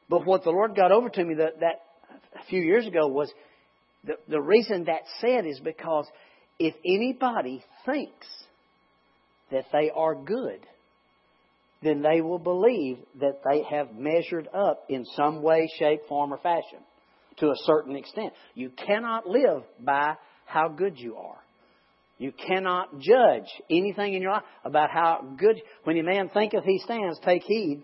But 0.10 0.26
what 0.26 0.44
the 0.44 0.50
Lord 0.50 0.76
got 0.76 0.92
over 0.92 1.10
to 1.10 1.24
me 1.24 1.36
that, 1.36 1.60
that 1.60 1.82
a 2.40 2.46
few 2.50 2.62
years 2.62 2.88
ago 2.88 3.08
was 3.08 3.32
the, 4.04 4.14
the 4.28 4.42
reason 4.42 4.86
that's 4.86 5.10
said 5.20 5.46
is 5.46 5.60
because 5.64 6.08
if 6.58 6.74
anybody 6.84 7.64
thinks 7.86 8.28
that 9.52 9.66
they 9.72 9.92
are 9.96 10.16
good, 10.16 10.60
then 11.84 12.02
they 12.02 12.22
will 12.22 12.40
believe 12.40 12.98
that 13.20 13.42
they 13.48 13.64
have 13.64 13.94
measured 13.94 14.48
up 14.54 14.86
in 14.90 15.06
some 15.16 15.42
way, 15.42 15.70
shape, 15.78 16.02
form, 16.08 16.34
or 16.34 16.38
fashion 16.38 16.80
to 17.38 17.48
a 17.48 17.56
certain 17.66 17.96
extent. 17.96 18.34
You 18.56 18.70
cannot 18.70 19.28
live 19.28 19.64
by 19.80 20.16
how 20.46 20.70
good 20.70 20.98
you 20.98 21.16
are. 21.16 21.38
You 22.18 22.32
cannot 22.32 23.00
judge 23.00 23.48
anything 23.70 24.14
in 24.14 24.22
your 24.22 24.32
life 24.32 24.44
about 24.64 24.92
how 24.92 25.26
good. 25.38 25.62
When 25.86 25.98
a 25.98 26.04
man 26.04 26.30
thinketh 26.30 26.64
he 26.64 26.80
stands, 26.80 27.20
take 27.26 27.44
heed 27.44 27.84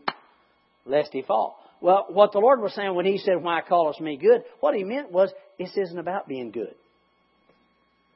lest 0.85 1.09
he 1.11 1.23
fall. 1.23 1.57
Well, 1.79 2.07
what 2.09 2.31
the 2.31 2.39
Lord 2.39 2.61
was 2.61 2.73
saying 2.73 2.95
when 2.95 3.05
He 3.05 3.17
said, 3.19 3.41
Why 3.41 3.61
callest 3.61 4.01
me 4.01 4.17
good? 4.17 4.43
What 4.59 4.75
He 4.75 4.83
meant 4.83 5.11
was, 5.11 5.31
this 5.59 5.75
isn't 5.75 5.99
about 5.99 6.27
being 6.27 6.51
good. 6.51 6.73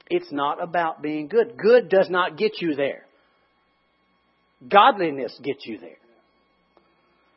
It's 0.10 0.32
not 0.32 0.62
about 0.62 1.02
being 1.02 1.28
good. 1.28 1.58
Good 1.58 1.90
does 1.90 2.10
not 2.10 2.38
get 2.38 2.60
you 2.60 2.76
there. 2.76 3.06
Godliness 4.68 5.40
gets 5.42 5.66
you 5.66 5.78
there. 5.80 5.98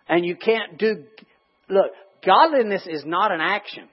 And 0.09 0.25
you 0.25 0.37
can't 0.37 0.77
do, 0.77 1.05
look, 1.69 1.91
godliness 2.25 2.87
is 2.87 3.05
not 3.05 3.33
an 3.33 3.41
action. 3.41 3.89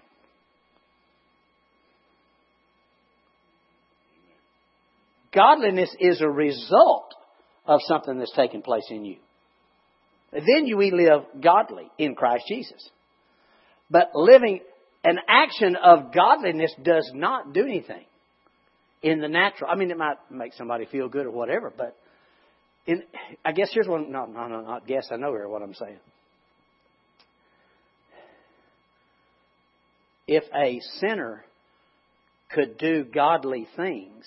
Godliness 5.34 5.96
is 6.00 6.22
a 6.22 6.28
result 6.30 7.14
of 7.66 7.80
something 7.88 8.20
that's 8.20 8.36
taken 8.36 8.62
place 8.62 8.86
in 8.90 9.06
you. 9.06 9.18
Then 10.34 10.66
you 10.66 10.78
we 10.78 10.92
live 10.92 11.24
godly 11.42 11.90
in 11.98 12.16
Christ 12.16 12.46
Jesus. 12.48 12.90
But 13.90 14.12
living 14.14 14.62
an 15.04 15.18
action 15.28 15.76
of 15.76 16.14
godliness 16.14 16.74
does 16.84 17.10
not 17.14 17.54
do 17.54 17.64
anything 17.64 18.06
in 19.02 19.20
the 19.20 19.28
natural. 19.28 19.70
I 19.70 19.76
mean, 19.76 19.92
it 19.92 19.98
might 19.98 20.18
make 20.30 20.54
somebody 20.54 20.86
feel 20.86 21.10
good 21.10 21.26
or 21.26 21.32
whatever, 21.32 21.74
but 21.76 21.96
in, 22.86 23.04
I 23.44 23.52
guess 23.52 23.70
here's 23.74 23.88
one. 23.88 24.12
No, 24.12 24.26
no, 24.26 24.48
no, 24.48 24.62
not 24.62 24.88
guess. 24.88 25.08
I 25.12 25.18
know 25.18 25.32
here 25.32 25.48
what 25.48 25.62
I'm 25.62 25.74
saying. 25.74 26.00
If 30.34 30.46
a 30.56 30.80
sinner 31.02 31.44
could 32.54 32.78
do 32.78 33.04
godly 33.04 33.68
things, 33.76 34.24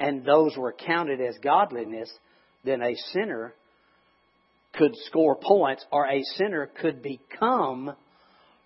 and 0.00 0.24
those 0.24 0.56
were 0.56 0.72
counted 0.72 1.20
as 1.20 1.36
godliness, 1.44 2.10
then 2.64 2.80
a 2.80 2.94
sinner 3.12 3.52
could 4.72 4.92
score 5.04 5.36
points 5.36 5.84
or 5.92 6.06
a 6.06 6.22
sinner 6.36 6.70
could 6.80 7.02
become 7.02 7.94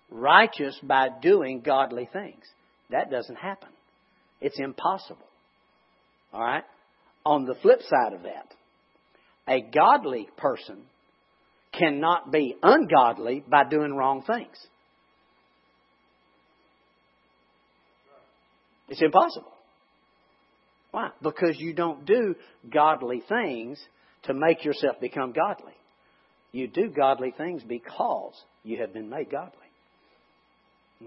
righteous 0.09 0.79
by 0.81 1.09
doing 1.21 1.59
godly 1.59 2.07
things. 2.13 2.45
That 2.89 3.11
doesn't 3.11 3.35
happen. 3.35 3.67
It's 4.39 4.61
impossible. 4.61 5.27
All 6.31 6.39
right? 6.39 6.63
On 7.25 7.43
the 7.43 7.55
flip 7.55 7.81
side 7.81 8.13
of 8.13 8.23
that, 8.23 8.53
a 9.45 9.59
godly 9.59 10.29
person 10.37 10.83
cannot 11.73 12.31
be 12.31 12.55
ungodly 12.63 13.43
by 13.45 13.65
doing 13.65 13.93
wrong 13.93 14.23
things. 14.25 14.55
It's 18.87 19.01
impossible. 19.01 19.51
Why? 20.91 21.09
Because 21.21 21.55
you 21.59 21.73
don't 21.73 22.05
do 22.05 22.35
godly 22.73 23.21
things 23.27 23.79
to 24.23 24.33
make 24.33 24.63
yourself 24.63 24.99
become 24.99 25.33
godly. 25.33 25.73
You 26.51 26.67
do 26.67 26.89
godly 26.89 27.33
things 27.37 27.61
because 27.67 28.33
you 28.63 28.79
have 28.81 28.93
been 28.93 29.09
made 29.09 29.29
godly. 29.29 29.51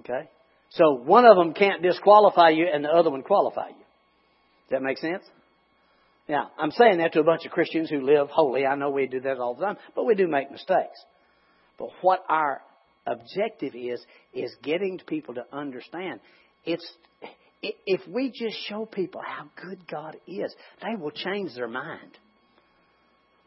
Okay? 0.01 0.29
So 0.71 0.93
one 0.93 1.25
of 1.25 1.37
them 1.37 1.55
can't 1.55 1.83
disqualify 1.83 2.51
you 2.51 2.69
and 2.73 2.85
the 2.85 2.91
other 2.91 3.11
one 3.11 3.23
qualify 3.23 3.69
you. 3.69 3.75
Does 3.75 4.71
that 4.71 4.83
make 4.83 4.99
sense? 4.99 5.25
Now, 6.29 6.51
I'm 6.59 6.71
saying 6.71 6.99
that 6.99 7.15
to 7.15 7.21
a 7.21 7.25
bunch 7.25 7.45
of 7.45 7.51
Christians 7.51 7.91
who 7.91 8.03
live 8.03 8.29
holy. 8.29 8.65
I 8.65 8.77
know 8.77 8.91
we 8.91 9.09
do 9.09 9.21
that 9.23 9.39
all 9.39 9.55
the 9.55 9.65
time, 9.65 9.77
but 9.97 10.05
we 10.05 10.15
do 10.15 10.29
make 10.29 10.51
mistakes. 10.53 11.05
But 11.77 11.89
what 12.03 12.23
our 12.29 12.63
objective 13.05 13.75
is, 13.75 14.01
is 14.33 14.55
getting 14.63 15.01
people 15.05 15.35
to 15.35 15.45
understand 15.53 16.21
it's, 16.65 16.87
if 17.63 18.01
we 18.09 18.31
just 18.31 18.57
show 18.69 18.87
people 18.87 19.21
how 19.25 19.45
good 19.63 19.87
God 19.87 20.17
is, 20.27 20.55
they 20.83 20.97
will 20.99 21.11
change 21.11 21.55
their 21.55 21.69
mind. 21.69 22.19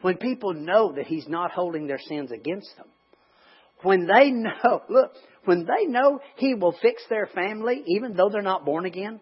When 0.02 0.18
people 0.18 0.54
know 0.54 0.92
that 0.92 1.06
He's 1.06 1.26
not 1.28 1.50
holding 1.50 1.86
their 1.86 1.98
sins 1.98 2.30
against 2.30 2.68
them. 2.76 2.86
When 3.82 4.06
they 4.06 4.30
know, 4.30 4.82
look, 4.88 5.12
when 5.44 5.66
they 5.66 5.86
know 5.86 6.20
He 6.36 6.54
will 6.54 6.76
fix 6.80 7.02
their 7.08 7.26
family 7.26 7.82
even 7.86 8.14
though 8.14 8.28
they're 8.28 8.42
not 8.42 8.64
born 8.64 8.84
again, 8.84 9.20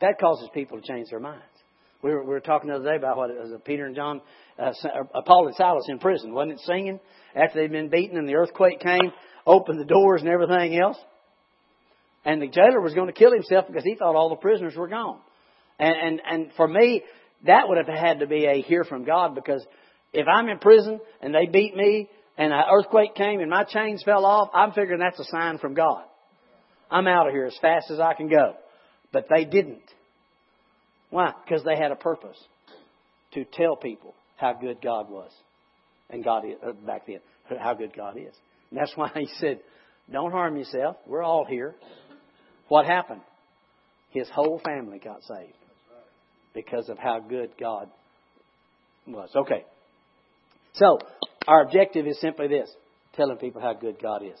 that 0.00 0.18
causes 0.20 0.48
people 0.52 0.80
to 0.80 0.86
change 0.86 1.08
their 1.10 1.20
minds. 1.20 1.44
We 2.02 2.10
were, 2.10 2.22
we 2.22 2.30
were 2.30 2.40
talking 2.40 2.68
the 2.68 2.76
other 2.76 2.90
day 2.90 2.96
about 2.96 3.16
what 3.16 3.30
it 3.30 3.38
was 3.38 3.52
Peter 3.64 3.86
and 3.86 3.94
John, 3.94 4.20
uh, 4.58 4.72
uh, 5.14 5.22
Paul 5.22 5.46
and 5.46 5.54
Silas 5.54 5.86
in 5.88 6.00
prison, 6.00 6.34
wasn't 6.34 6.54
it? 6.54 6.60
Singing 6.66 6.98
after 7.36 7.60
they'd 7.60 7.70
been 7.70 7.88
beaten 7.88 8.18
and 8.18 8.28
the 8.28 8.34
earthquake 8.34 8.80
came, 8.80 9.12
opened 9.46 9.80
the 9.80 9.84
doors 9.84 10.20
and 10.20 10.30
everything 10.30 10.78
else. 10.78 10.96
And 12.24 12.40
the 12.40 12.48
jailer 12.48 12.80
was 12.80 12.94
going 12.94 13.08
to 13.08 13.12
kill 13.12 13.32
himself 13.32 13.66
because 13.66 13.84
he 13.84 13.96
thought 13.96 14.14
all 14.14 14.28
the 14.28 14.36
prisoners 14.36 14.76
were 14.76 14.88
gone. 14.88 15.18
And, 15.78 15.94
and, 15.94 16.22
and 16.30 16.50
for 16.56 16.68
me, 16.68 17.02
that 17.46 17.68
would 17.68 17.78
have 17.78 17.88
had 17.88 18.20
to 18.20 18.26
be 18.26 18.46
a 18.46 18.62
hear 18.62 18.84
from 18.84 19.04
God 19.04 19.34
because 19.34 19.64
if 20.12 20.26
I'm 20.28 20.48
in 20.48 20.58
prison 20.58 21.00
and 21.20 21.34
they 21.34 21.46
beat 21.46 21.74
me 21.74 22.08
and 22.38 22.52
an 22.52 22.62
earthquake 22.72 23.14
came 23.14 23.40
and 23.40 23.50
my 23.50 23.64
chains 23.64 24.02
fell 24.04 24.24
off, 24.24 24.50
I'm 24.54 24.72
figuring 24.72 25.00
that's 25.00 25.18
a 25.18 25.24
sign 25.24 25.58
from 25.58 25.74
God. 25.74 26.04
I'm 26.90 27.08
out 27.08 27.26
of 27.26 27.32
here 27.32 27.46
as 27.46 27.56
fast 27.60 27.90
as 27.90 27.98
I 27.98 28.14
can 28.14 28.28
go. 28.28 28.54
But 29.12 29.26
they 29.28 29.44
didn't. 29.44 29.82
Why? 31.10 31.32
Because 31.44 31.64
they 31.64 31.76
had 31.76 31.90
a 31.90 31.96
purpose 31.96 32.38
to 33.34 33.44
tell 33.44 33.76
people 33.76 34.14
how 34.36 34.52
good 34.54 34.80
God 34.82 35.10
was. 35.10 35.30
And 36.10 36.22
God 36.22 36.44
is, 36.44 36.56
uh, 36.66 36.72
back 36.72 37.06
then, 37.06 37.20
how 37.58 37.74
good 37.74 37.94
God 37.96 38.16
is. 38.16 38.34
And 38.72 38.80
that's 38.80 38.92
why 38.96 39.10
he 39.14 39.28
said, 39.38 39.60
don't 40.10 40.32
harm 40.32 40.56
yourself. 40.56 40.96
We're 41.06 41.22
all 41.22 41.44
here. 41.44 41.74
What 42.68 42.86
happened? 42.86 43.20
His 44.10 44.28
whole 44.28 44.60
family 44.64 44.98
got 44.98 45.22
saved 45.22 45.54
because 46.54 46.88
of 46.88 46.98
how 46.98 47.20
good 47.20 47.50
God 47.58 47.88
was. 49.06 49.30
Okay. 49.34 49.64
So, 50.74 50.98
our 51.46 51.62
objective 51.62 52.06
is 52.06 52.20
simply 52.20 52.48
this 52.48 52.70
telling 53.14 53.36
people 53.36 53.60
how 53.60 53.74
good 53.74 54.00
God 54.02 54.22
is. 54.22 54.38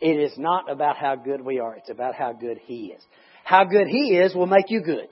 It 0.00 0.18
is 0.18 0.32
not 0.38 0.70
about 0.70 0.96
how 0.96 1.16
good 1.16 1.40
we 1.40 1.58
are. 1.60 1.76
It's 1.76 1.90
about 1.90 2.14
how 2.14 2.32
good 2.32 2.58
He 2.64 2.92
is. 2.96 3.02
How 3.44 3.64
good 3.64 3.86
He 3.86 4.16
is 4.16 4.34
will 4.34 4.46
make 4.46 4.70
you 4.70 4.82
good. 4.82 5.08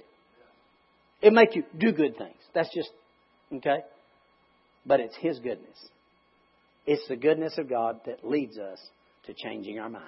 It'll 1.20 1.34
make 1.34 1.54
you 1.54 1.64
do 1.76 1.92
good 1.92 2.16
things. 2.16 2.36
That's 2.54 2.72
just, 2.74 2.90
okay? 3.52 3.80
But 4.86 5.00
it's 5.00 5.16
His 5.16 5.38
goodness. 5.38 5.76
It's 6.90 7.06
the 7.06 7.16
goodness 7.16 7.58
of 7.58 7.68
God 7.68 8.00
that 8.06 8.26
leads 8.26 8.56
us 8.56 8.78
to 9.26 9.34
changing 9.34 9.78
our 9.78 9.90
mind. 9.90 10.04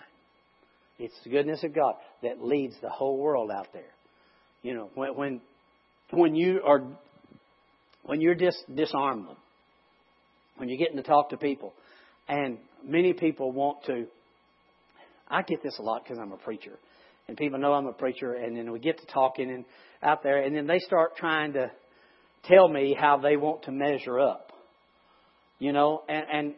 It's 0.98 1.14
the 1.24 1.28
goodness 1.28 1.62
of 1.62 1.74
God 1.74 1.96
that 2.22 2.42
leads 2.42 2.74
the 2.80 2.88
whole 2.88 3.18
world 3.18 3.50
out 3.50 3.66
there. 3.74 3.92
You 4.62 4.72
know, 4.72 4.90
when 4.94 5.14
when, 5.14 5.40
when 6.10 6.34
you 6.34 6.62
are 6.66 6.80
when 8.04 8.22
you're 8.22 8.34
dis, 8.34 8.56
disarm 8.74 9.26
them, 9.26 9.36
when 10.56 10.70
you're 10.70 10.78
getting 10.78 10.96
to 10.96 11.02
talk 11.02 11.28
to 11.30 11.36
people, 11.36 11.74
and 12.28 12.56
many 12.82 13.12
people 13.12 13.52
want 13.52 13.84
to. 13.84 14.06
I 15.28 15.42
get 15.42 15.62
this 15.62 15.78
a 15.78 15.82
lot 15.82 16.02
because 16.02 16.18
I'm 16.18 16.32
a 16.32 16.38
preacher, 16.38 16.78
and 17.28 17.36
people 17.36 17.58
know 17.58 17.74
I'm 17.74 17.88
a 17.88 17.92
preacher, 17.92 18.32
and 18.32 18.56
then 18.56 18.72
we 18.72 18.78
get 18.78 18.98
to 19.00 19.06
talking 19.12 19.50
and 19.50 19.66
out 20.02 20.22
there, 20.22 20.42
and 20.42 20.56
then 20.56 20.66
they 20.66 20.78
start 20.78 21.14
trying 21.14 21.52
to 21.52 21.70
tell 22.44 22.68
me 22.68 22.96
how 22.98 23.18
they 23.18 23.36
want 23.36 23.64
to 23.64 23.70
measure 23.70 24.18
up. 24.18 24.49
You 25.60 25.72
know, 25.72 26.02
and 26.08 26.24
and 26.32 26.54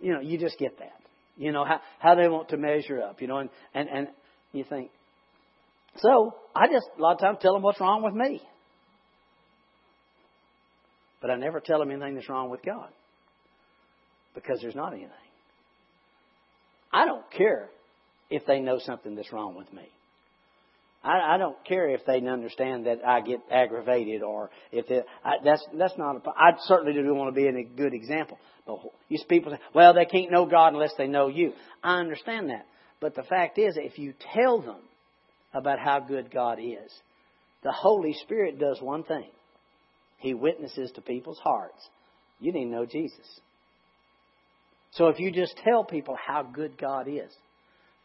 you 0.00 0.12
know, 0.12 0.20
you 0.20 0.38
just 0.38 0.58
get 0.58 0.78
that. 0.78 1.00
You 1.36 1.50
know 1.50 1.64
how 1.64 1.80
how 1.98 2.14
they 2.14 2.28
want 2.28 2.50
to 2.50 2.56
measure 2.56 3.02
up. 3.02 3.20
You 3.20 3.26
know, 3.26 3.38
and 3.38 3.50
and 3.74 3.88
and 3.88 4.08
you 4.52 4.62
think. 4.62 4.90
So 5.96 6.34
I 6.54 6.68
just 6.68 6.86
a 6.96 7.02
lot 7.02 7.14
of 7.14 7.20
times 7.20 7.38
tell 7.40 7.54
them 7.54 7.62
what's 7.62 7.80
wrong 7.80 8.02
with 8.04 8.14
me. 8.14 8.40
But 11.20 11.30
I 11.30 11.36
never 11.36 11.58
tell 11.58 11.78
them 11.78 11.90
anything 11.90 12.16
that's 12.16 12.28
wrong 12.28 12.50
with 12.50 12.62
God. 12.62 12.90
Because 14.34 14.58
there's 14.60 14.74
not 14.74 14.92
anything. 14.92 15.10
I 16.92 17.06
don't 17.06 17.24
care 17.30 17.70
if 18.28 18.44
they 18.46 18.60
know 18.60 18.78
something 18.78 19.14
that's 19.14 19.32
wrong 19.32 19.54
with 19.56 19.72
me. 19.72 19.88
I, 21.04 21.34
I 21.34 21.38
don't 21.38 21.56
care 21.64 21.90
if 21.90 22.04
they 22.06 22.26
understand 22.26 22.86
that 22.86 23.06
I 23.06 23.20
get 23.20 23.40
aggravated 23.50 24.22
or 24.22 24.50
if 24.72 24.90
it, 24.90 25.04
I, 25.22 25.34
that's 25.44 25.64
that's 25.78 25.96
not. 25.98 26.16
A, 26.16 26.30
I 26.30 26.52
certainly 26.60 26.94
do 26.94 27.14
want 27.14 27.34
to 27.34 27.40
be 27.40 27.46
a 27.46 27.62
good 27.62 27.92
example. 27.92 28.38
But 28.66 28.78
these 29.10 29.22
people 29.28 29.52
say, 29.52 29.58
"Well, 29.74 29.92
they 29.92 30.06
can't 30.06 30.32
know 30.32 30.46
God 30.46 30.72
unless 30.72 30.94
they 30.96 31.06
know 31.06 31.28
you." 31.28 31.52
I 31.82 32.00
understand 32.00 32.48
that, 32.48 32.66
but 33.00 33.14
the 33.14 33.22
fact 33.22 33.58
is, 33.58 33.76
if 33.76 33.98
you 33.98 34.14
tell 34.34 34.62
them 34.62 34.80
about 35.52 35.78
how 35.78 36.00
good 36.00 36.32
God 36.32 36.58
is, 36.58 36.90
the 37.62 37.72
Holy 37.72 38.14
Spirit 38.22 38.58
does 38.58 38.80
one 38.80 39.04
thing. 39.04 39.28
He 40.18 40.32
witnesses 40.32 40.90
to 40.94 41.02
people's 41.02 41.38
hearts. 41.38 41.86
You 42.40 42.52
need 42.52 42.64
to 42.64 42.70
know 42.70 42.86
Jesus. 42.86 43.40
So 44.92 45.08
if 45.08 45.18
you 45.18 45.30
just 45.30 45.54
tell 45.64 45.84
people 45.84 46.16
how 46.16 46.42
good 46.42 46.78
God 46.78 47.08
is, 47.08 47.30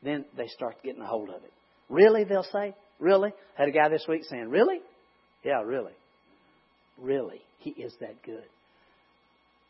then 0.03 0.25
they 0.35 0.47
start 0.47 0.83
getting 0.83 1.01
a 1.01 1.07
hold 1.07 1.29
of 1.29 1.43
it. 1.43 1.53
Really, 1.87 2.23
they'll 2.23 2.43
say? 2.43 2.75
Really? 2.99 3.31
Had 3.55 3.69
a 3.69 3.71
guy 3.71 3.89
this 3.89 4.05
week 4.07 4.23
saying, 4.25 4.49
Really? 4.49 4.79
Yeah, 5.43 5.61
really. 5.61 5.93
Really. 7.01 7.41
He 7.59 7.71
is 7.71 7.93
that 8.01 8.21
good. 8.23 8.43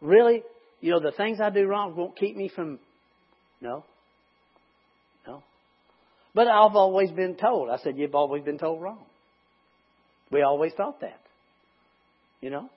Really? 0.02 0.44
You 0.82 0.92
know, 0.92 1.00
the 1.00 1.12
things 1.12 1.40
I 1.42 1.50
do 1.50 1.66
wrong 1.66 1.96
won't 1.96 2.18
keep 2.18 2.36
me 2.36 2.50
from. 2.54 2.80
No. 3.62 3.84
No. 5.28 5.44
But 6.34 6.48
I've 6.48 6.76
always 6.76 7.12
been 7.12 7.36
told. 7.36 7.70
I 7.70 7.78
said, 7.78 7.98
You've 7.98 8.16
always 8.16 8.44
been 8.44 8.58
told 8.58 8.82
wrong. 8.82 9.04
We 10.32 10.42
always 10.42 10.74
thought 10.74 11.02
that. 11.02 11.20
You 12.42 12.50
know? 12.50 12.70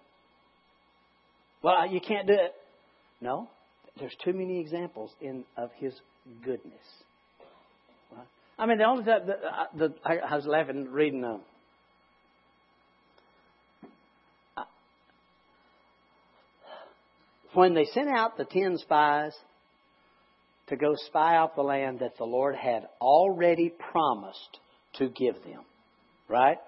Well, 1.62 1.86
you 1.90 2.00
can't 2.00 2.26
do 2.26 2.32
it. 2.34 2.52
No. 3.20 3.48
There's 3.98 4.16
too 4.24 4.32
many 4.32 4.60
examples 4.60 5.10
in 5.20 5.44
of 5.56 5.70
His 5.76 5.94
goodness. 6.44 6.74
I 8.62 8.66
mean, 8.66 8.78
the 8.78 8.84
only 8.84 9.02
the, 9.02 9.16
uh, 9.16 9.64
the 9.76 9.92
I 10.04 10.36
was 10.36 10.46
laughing 10.46 10.86
reading 10.88 11.22
them. 11.22 11.40
Uh, 14.56 14.62
when 17.54 17.74
they 17.74 17.86
sent 17.86 18.08
out 18.08 18.36
the 18.36 18.44
ten 18.44 18.78
spies 18.78 19.32
to 20.68 20.76
go 20.76 20.94
spy 21.08 21.34
out 21.34 21.56
the 21.56 21.62
land 21.62 21.98
that 21.98 22.16
the 22.18 22.24
Lord 22.24 22.54
had 22.54 22.86
already 23.00 23.68
promised 23.90 24.60
to 24.98 25.08
give 25.08 25.34
them, 25.42 25.64
right? 26.28 26.58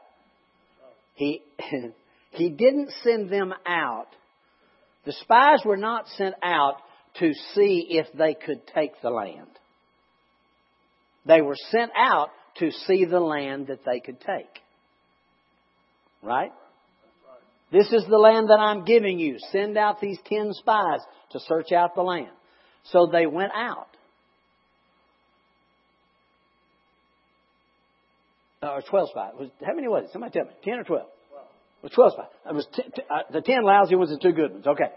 He 1.15 1.43
He 2.33 2.51
didn't 2.51 2.91
send 3.05 3.31
them 3.31 3.55
out. 3.65 4.09
The 5.07 5.13
spies 5.13 5.61
were 5.65 5.77
not 5.77 6.09
sent 6.17 6.35
out 6.43 6.79
to 7.21 7.33
see 7.55 7.87
if 7.91 8.09
they 8.19 8.35
could 8.35 8.67
take 8.75 9.01
the 9.01 9.11
land. 9.11 9.47
They 11.27 11.41
were 11.41 11.57
sent 11.71 11.91
out 11.97 12.31
to 12.59 12.71
see 12.71 13.05
the 13.05 13.21
land 13.21 13.69
that 13.69 13.85
they 13.85 14.01
could 14.01 14.21
take. 14.21 14.61
Right? 16.23 16.53
This 17.73 17.93
is 17.93 18.05
the 18.09 18.19
land 18.19 18.51
that 18.51 18.61
I'm 18.61 18.85
giving 18.85 19.19
you. 19.19 19.37
Send 19.51 19.77
out 19.77 20.01
these 20.01 20.19
ten 20.27 20.53
spies 20.53 21.01
to 21.33 21.41
search 21.41 21.73
out 21.73 21.95
the 21.95 22.03
land. 22.03 22.31
So 22.85 23.09
they 23.11 23.27
went 23.27 23.53
out. 23.55 23.89
Or 28.63 28.83
12 28.89 29.09
spies. 29.11 29.33
How 29.65 29.75
many 29.75 29.89
was 29.89 30.05
it? 30.05 30.11
Somebody 30.13 30.33
tell 30.33 30.47
me. 30.47 30.53
10 30.65 30.75
or 30.75 30.85
12? 30.85 31.07
was 31.85 31.93
12 31.93 32.13
spies. 32.13 32.27
It 32.49 32.55
was 32.55 32.67
t- 32.75 32.83
t- 32.83 33.03
uh, 33.11 33.31
the 33.31 33.43
10 33.43 33.63
lousy 33.63 33.95
ones 33.95 34.11
and 34.11 34.21
two 34.21 34.33
good 34.33 34.53
ones. 34.53 34.67
Okay. 34.67 34.91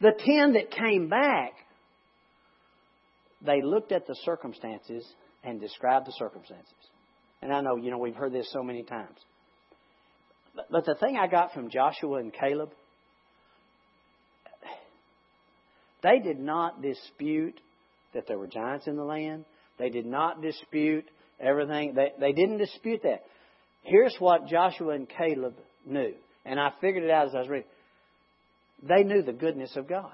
The 0.00 0.12
10 0.18 0.52
that 0.52 0.70
came 0.70 1.08
back, 1.08 1.52
they 3.40 3.62
looked 3.62 3.90
at 3.90 4.06
the 4.06 4.14
circumstances 4.24 5.06
and 5.44 5.60
describe 5.60 6.06
the 6.06 6.12
circumstances. 6.12 6.72
And 7.42 7.52
I 7.52 7.60
know, 7.60 7.76
you 7.76 7.90
know, 7.90 7.98
we've 7.98 8.14
heard 8.14 8.32
this 8.32 8.50
so 8.52 8.62
many 8.62 8.82
times. 8.82 9.18
But, 10.56 10.70
but 10.70 10.84
the 10.86 10.94
thing 10.94 11.16
I 11.16 11.26
got 11.26 11.52
from 11.52 11.70
Joshua 11.70 12.18
and 12.18 12.32
Caleb, 12.32 12.70
they 16.02 16.20
did 16.20 16.38
not 16.38 16.82
dispute 16.82 17.60
that 18.14 18.26
there 18.26 18.38
were 18.38 18.46
giants 18.46 18.86
in 18.86 18.96
the 18.96 19.04
land. 19.04 19.44
They 19.78 19.90
did 19.90 20.06
not 20.06 20.40
dispute 20.40 21.04
everything. 21.40 21.94
They, 21.94 22.12
they 22.18 22.32
didn't 22.32 22.58
dispute 22.58 23.02
that. 23.02 23.24
Here's 23.82 24.14
what 24.18 24.46
Joshua 24.46 24.94
and 24.94 25.08
Caleb 25.08 25.54
knew. 25.84 26.14
And 26.44 26.58
I 26.58 26.70
figured 26.80 27.04
it 27.04 27.10
out 27.10 27.28
as 27.28 27.34
I 27.34 27.40
was 27.40 27.48
reading. 27.48 27.68
They 28.82 29.02
knew 29.02 29.22
the 29.22 29.32
goodness 29.32 29.76
of 29.76 29.88
God. 29.88 30.12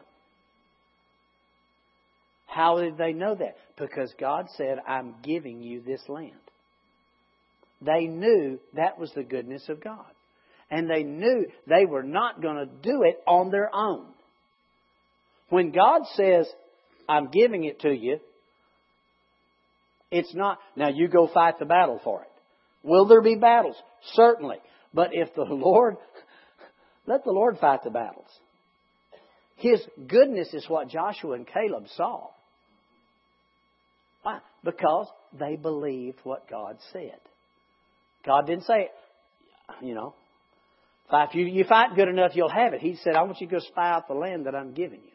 How 2.51 2.81
did 2.81 2.99
they 2.99 3.13
know 3.13 3.37
that? 3.37 3.57
Because 3.79 4.13
God 4.19 4.47
said, 4.57 4.79
I'm 4.87 5.15
giving 5.23 5.63
you 5.63 5.83
this 5.83 6.03
land. 6.09 6.33
They 7.81 8.07
knew 8.07 8.59
that 8.75 8.99
was 8.99 9.13
the 9.15 9.23
goodness 9.23 9.69
of 9.69 9.83
God. 9.83 10.05
And 10.69 10.91
they 10.91 11.05
knew 11.05 11.47
they 11.69 11.87
were 11.87 12.03
not 12.03 12.43
going 12.43 12.57
to 12.57 12.67
do 12.67 13.05
it 13.05 13.21
on 13.25 13.51
their 13.51 13.71
own. 13.73 14.07
When 15.49 15.71
God 15.71 16.03
says, 16.15 16.49
I'm 17.09 17.31
giving 17.31 17.65
it 17.65 17.81
to 17.81 17.93
you, 17.93 18.19
it's 20.11 20.35
not, 20.35 20.59
now 20.75 20.89
you 20.89 21.07
go 21.07 21.29
fight 21.33 21.61
the 21.61 21.67
battle 21.67 22.01
for 22.03 22.23
it. 22.23 22.29
Will 22.83 23.07
there 23.07 23.23
be 23.23 23.37
battles? 23.37 23.77
Certainly. 24.15 24.57
But 24.93 25.11
if 25.13 25.33
the 25.37 25.43
Lord, 25.49 25.99
let 27.07 27.23
the 27.23 27.31
Lord 27.31 27.59
fight 27.61 27.85
the 27.85 27.91
battles. 27.91 28.29
His 29.55 29.81
goodness 30.09 30.53
is 30.53 30.69
what 30.69 30.89
Joshua 30.89 31.35
and 31.35 31.47
Caleb 31.47 31.87
saw. 31.95 32.31
Why? 34.22 34.40
Because 34.64 35.06
they 35.38 35.56
believed 35.56 36.18
what 36.24 36.48
God 36.48 36.76
said. 36.92 37.18
God 38.24 38.46
didn't 38.46 38.64
say, 38.64 38.90
you 39.83 39.94
know, 39.94 40.14
if 41.12 41.35
you, 41.35 41.46
you 41.46 41.64
fight 41.64 41.96
good 41.96 42.09
enough, 42.09 42.33
you'll 42.35 42.48
have 42.48 42.72
it. 42.72 42.80
He 42.80 42.96
said, 43.02 43.14
I 43.14 43.22
want 43.22 43.40
you 43.40 43.48
to 43.48 43.54
go 43.56 43.61
spy 43.61 43.90
out 43.90 44.06
the 44.06 44.14
land 44.14 44.46
that 44.46 44.54
I'm 44.54 44.74
giving 44.74 45.00
you. 45.00 45.12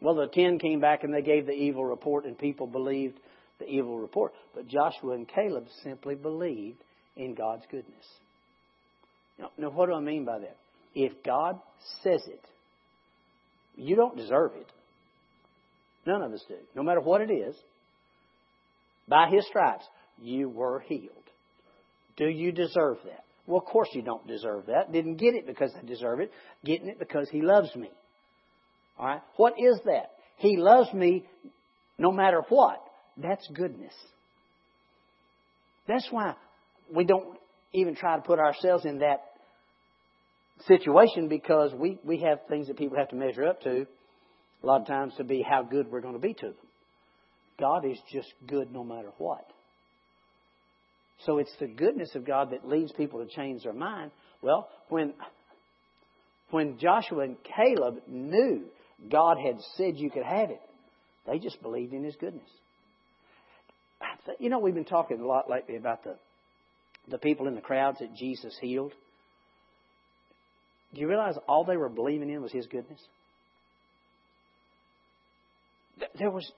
Well, 0.00 0.14
the 0.14 0.26
ten 0.26 0.58
came 0.58 0.80
back 0.80 1.04
and 1.04 1.14
they 1.14 1.22
gave 1.22 1.46
the 1.46 1.52
evil 1.52 1.84
report, 1.84 2.24
and 2.24 2.36
people 2.36 2.66
believed 2.66 3.18
the 3.58 3.66
evil 3.66 3.98
report. 3.98 4.32
But 4.54 4.68
Joshua 4.68 5.14
and 5.14 5.28
Caleb 5.28 5.66
simply 5.82 6.14
believed 6.14 6.78
in 7.16 7.34
God's 7.34 7.64
goodness. 7.70 8.04
Now, 9.38 9.50
now, 9.58 9.70
what 9.70 9.86
do 9.86 9.94
I 9.94 10.00
mean 10.00 10.24
by 10.24 10.40
that? 10.40 10.56
If 10.94 11.22
God 11.24 11.60
says 12.02 12.22
it, 12.26 12.40
you 13.76 13.96
don't 13.96 14.16
deserve 14.16 14.52
it. 14.54 14.66
None 16.06 16.22
of 16.22 16.32
us 16.32 16.44
do. 16.48 16.56
No 16.74 16.82
matter 16.82 17.00
what 17.00 17.20
it 17.20 17.30
is, 17.30 17.54
by 19.08 19.28
His 19.30 19.46
stripes, 19.46 19.84
you 20.20 20.48
were 20.48 20.80
healed. 20.80 21.10
Do 22.16 22.26
you 22.26 22.52
deserve 22.52 22.98
that? 23.04 23.24
Well, 23.46 23.58
of 23.58 23.66
course 23.66 23.88
you 23.92 24.02
don't 24.02 24.26
deserve 24.26 24.66
that. 24.66 24.92
Didn't 24.92 25.16
get 25.16 25.34
it 25.34 25.46
because 25.46 25.72
I 25.80 25.86
deserve 25.86 26.20
it. 26.20 26.32
Getting 26.64 26.88
it 26.88 26.98
because 26.98 27.28
He 27.30 27.42
loves 27.42 27.74
me. 27.76 27.90
All 28.98 29.06
right? 29.06 29.22
What 29.36 29.54
is 29.58 29.78
that? 29.84 30.12
He 30.38 30.56
loves 30.56 30.92
me 30.92 31.26
no 31.98 32.10
matter 32.10 32.42
what. 32.48 32.82
That's 33.16 33.46
goodness. 33.54 33.94
That's 35.86 36.06
why 36.10 36.34
we 36.94 37.04
don't 37.04 37.38
even 37.72 37.94
try 37.94 38.16
to 38.16 38.22
put 38.22 38.38
ourselves 38.38 38.84
in 38.84 38.98
that 38.98 39.22
situation 40.66 41.28
because 41.28 41.72
we, 41.74 41.98
we 42.04 42.18
have 42.20 42.40
things 42.48 42.66
that 42.68 42.76
people 42.76 42.96
have 42.96 43.08
to 43.10 43.16
measure 43.16 43.46
up 43.46 43.60
to 43.62 43.86
a 44.62 44.66
lot 44.66 44.80
of 44.80 44.86
times 44.86 45.14
to 45.18 45.24
be 45.24 45.42
how 45.42 45.62
good 45.62 45.90
we're 45.90 46.00
going 46.00 46.14
to 46.14 46.20
be 46.20 46.34
to 46.34 46.46
them. 46.46 46.54
God 47.58 47.84
is 47.84 47.98
just 48.12 48.32
good 48.46 48.72
no 48.72 48.84
matter 48.84 49.10
what. 49.18 49.46
So 51.24 51.38
it's 51.38 51.54
the 51.58 51.66
goodness 51.66 52.14
of 52.14 52.26
God 52.26 52.50
that 52.50 52.68
leads 52.68 52.92
people 52.92 53.24
to 53.24 53.34
change 53.34 53.62
their 53.62 53.72
mind. 53.72 54.10
Well, 54.42 54.68
when 54.88 55.14
when 56.50 56.78
Joshua 56.78 57.24
and 57.24 57.36
Caleb 57.42 58.02
knew 58.06 58.64
God 59.10 59.38
had 59.38 59.56
said 59.76 59.96
you 59.96 60.10
could 60.10 60.24
have 60.24 60.50
it, 60.50 60.60
they 61.26 61.38
just 61.38 61.60
believed 61.62 61.92
in 61.92 62.04
His 62.04 62.16
goodness. 62.16 62.48
You 64.38 64.50
know, 64.50 64.58
we've 64.58 64.74
been 64.74 64.84
talking 64.84 65.20
a 65.20 65.26
lot 65.26 65.48
lately 65.50 65.76
about 65.76 66.04
the 66.04 66.16
the 67.08 67.18
people 67.18 67.46
in 67.48 67.54
the 67.54 67.60
crowds 67.60 67.98
that 68.00 68.14
Jesus 68.14 68.56
healed. 68.60 68.92
Do 70.94 71.00
you 71.00 71.08
realize 71.08 71.36
all 71.48 71.64
they 71.64 71.76
were 71.76 71.88
believing 71.88 72.30
in 72.30 72.42
was 72.42 72.52
His 72.52 72.66
goodness? 72.66 73.00
There 76.18 76.30
was 76.30 76.50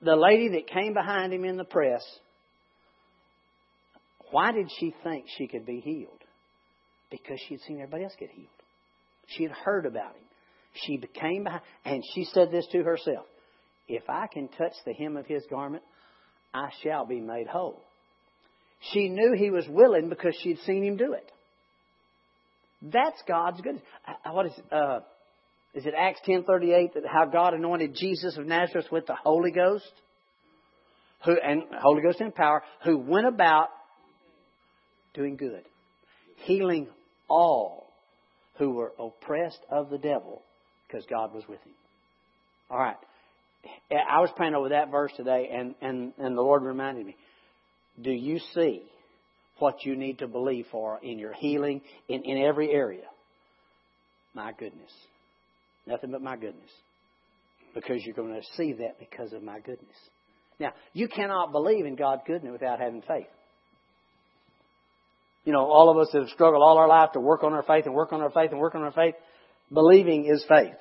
the 0.00 0.16
lady 0.16 0.48
that 0.50 0.68
came 0.68 0.94
behind 0.94 1.32
him 1.32 1.44
in 1.44 1.56
the 1.56 1.64
press. 1.64 2.02
Why 4.30 4.52
did 4.52 4.68
she 4.78 4.94
think 5.02 5.26
she 5.36 5.46
could 5.46 5.66
be 5.66 5.80
healed? 5.80 6.20
Because 7.10 7.38
she 7.46 7.54
had 7.54 7.60
seen 7.62 7.76
everybody 7.76 8.04
else 8.04 8.14
get 8.18 8.30
healed. 8.30 8.48
She 9.26 9.42
had 9.42 9.52
heard 9.52 9.86
about 9.86 10.14
him. 10.14 10.22
She 10.74 10.96
became 10.96 11.44
behind, 11.44 11.62
and 11.84 12.02
she 12.14 12.24
said 12.24 12.50
this 12.50 12.66
to 12.72 12.82
herself 12.82 13.26
If 13.88 14.08
I 14.08 14.26
can 14.32 14.48
touch 14.48 14.72
the 14.86 14.94
hem 14.94 15.16
of 15.16 15.26
his 15.26 15.44
garment, 15.50 15.82
I 16.54 16.70
shall 16.82 17.04
be 17.04 17.20
made 17.20 17.46
whole. 17.46 17.82
She 18.92 19.08
knew 19.08 19.34
he 19.36 19.50
was 19.50 19.66
willing 19.68 20.08
because 20.08 20.36
she'd 20.42 20.58
seen 20.60 20.82
him 20.82 20.96
do 20.96 21.12
it. 21.12 21.30
That's 22.82 23.22
God's 23.28 23.60
goodness. 23.60 23.84
Uh, 24.06 24.32
what 24.32 24.46
is 24.46 24.52
uh, 24.72 25.00
is 25.74 25.86
it 25.86 25.94
Acts 25.96 26.20
ten 26.24 26.44
thirty 26.44 26.72
eight 26.72 26.94
that 26.94 27.04
how 27.06 27.26
God 27.26 27.54
anointed 27.54 27.94
Jesus 27.94 28.36
of 28.36 28.46
Nazareth 28.46 28.86
with 28.90 29.06
the 29.06 29.14
Holy 29.14 29.50
Ghost, 29.50 29.92
who 31.24 31.32
and 31.32 31.62
Holy 31.80 32.02
Ghost 32.02 32.20
in 32.20 32.32
power, 32.32 32.62
who 32.84 32.98
went 32.98 33.26
about 33.26 33.68
doing 35.14 35.36
good, 35.36 35.62
healing 36.44 36.88
all 37.28 37.92
who 38.58 38.70
were 38.70 38.92
oppressed 38.98 39.60
of 39.70 39.90
the 39.90 39.98
devil, 39.98 40.42
because 40.86 41.04
God 41.08 41.34
was 41.34 41.44
with 41.48 41.60
him. 41.60 41.72
All 42.70 42.78
right. 42.78 42.96
I 43.90 44.20
was 44.20 44.30
praying 44.36 44.54
over 44.54 44.70
that 44.70 44.90
verse 44.90 45.12
today, 45.16 45.48
and, 45.52 45.74
and, 45.80 46.12
and 46.18 46.36
the 46.36 46.42
Lord 46.42 46.62
reminded 46.62 47.06
me 47.06 47.16
do 48.00 48.10
you 48.10 48.40
see 48.54 48.82
what 49.58 49.84
you 49.84 49.94
need 49.94 50.18
to 50.18 50.26
believe 50.26 50.66
for 50.72 50.98
in 51.02 51.18
your 51.18 51.32
healing, 51.32 51.82
in, 52.08 52.22
in 52.24 52.42
every 52.42 52.70
area? 52.70 53.04
My 54.34 54.52
goodness. 54.52 54.90
Nothing 55.86 56.12
but 56.12 56.22
my 56.22 56.36
goodness. 56.36 56.70
Because 57.74 58.02
you're 58.04 58.14
going 58.14 58.34
to 58.34 58.46
see 58.56 58.74
that 58.74 58.98
because 58.98 59.32
of 59.32 59.42
my 59.42 59.58
goodness. 59.60 59.96
Now, 60.60 60.72
you 60.92 61.08
cannot 61.08 61.52
believe 61.52 61.86
in 61.86 61.96
God's 61.96 62.22
goodness 62.26 62.52
without 62.52 62.78
having 62.78 63.02
faith. 63.02 63.26
You 65.44 65.52
know, 65.52 65.64
all 65.64 65.90
of 65.90 65.98
us 65.98 66.12
have 66.12 66.28
struggled 66.28 66.62
all 66.62 66.78
our 66.78 66.86
life 66.86 67.12
to 67.12 67.20
work 67.20 67.42
on 67.42 67.52
our 67.52 67.64
faith 67.64 67.86
and 67.86 67.94
work 67.94 68.12
on 68.12 68.20
our 68.20 68.30
faith 68.30 68.50
and 68.52 68.60
work 68.60 68.74
on 68.74 68.82
our 68.82 68.92
faith. 68.92 69.14
Believing 69.72 70.26
is 70.26 70.44
faith. 70.48 70.74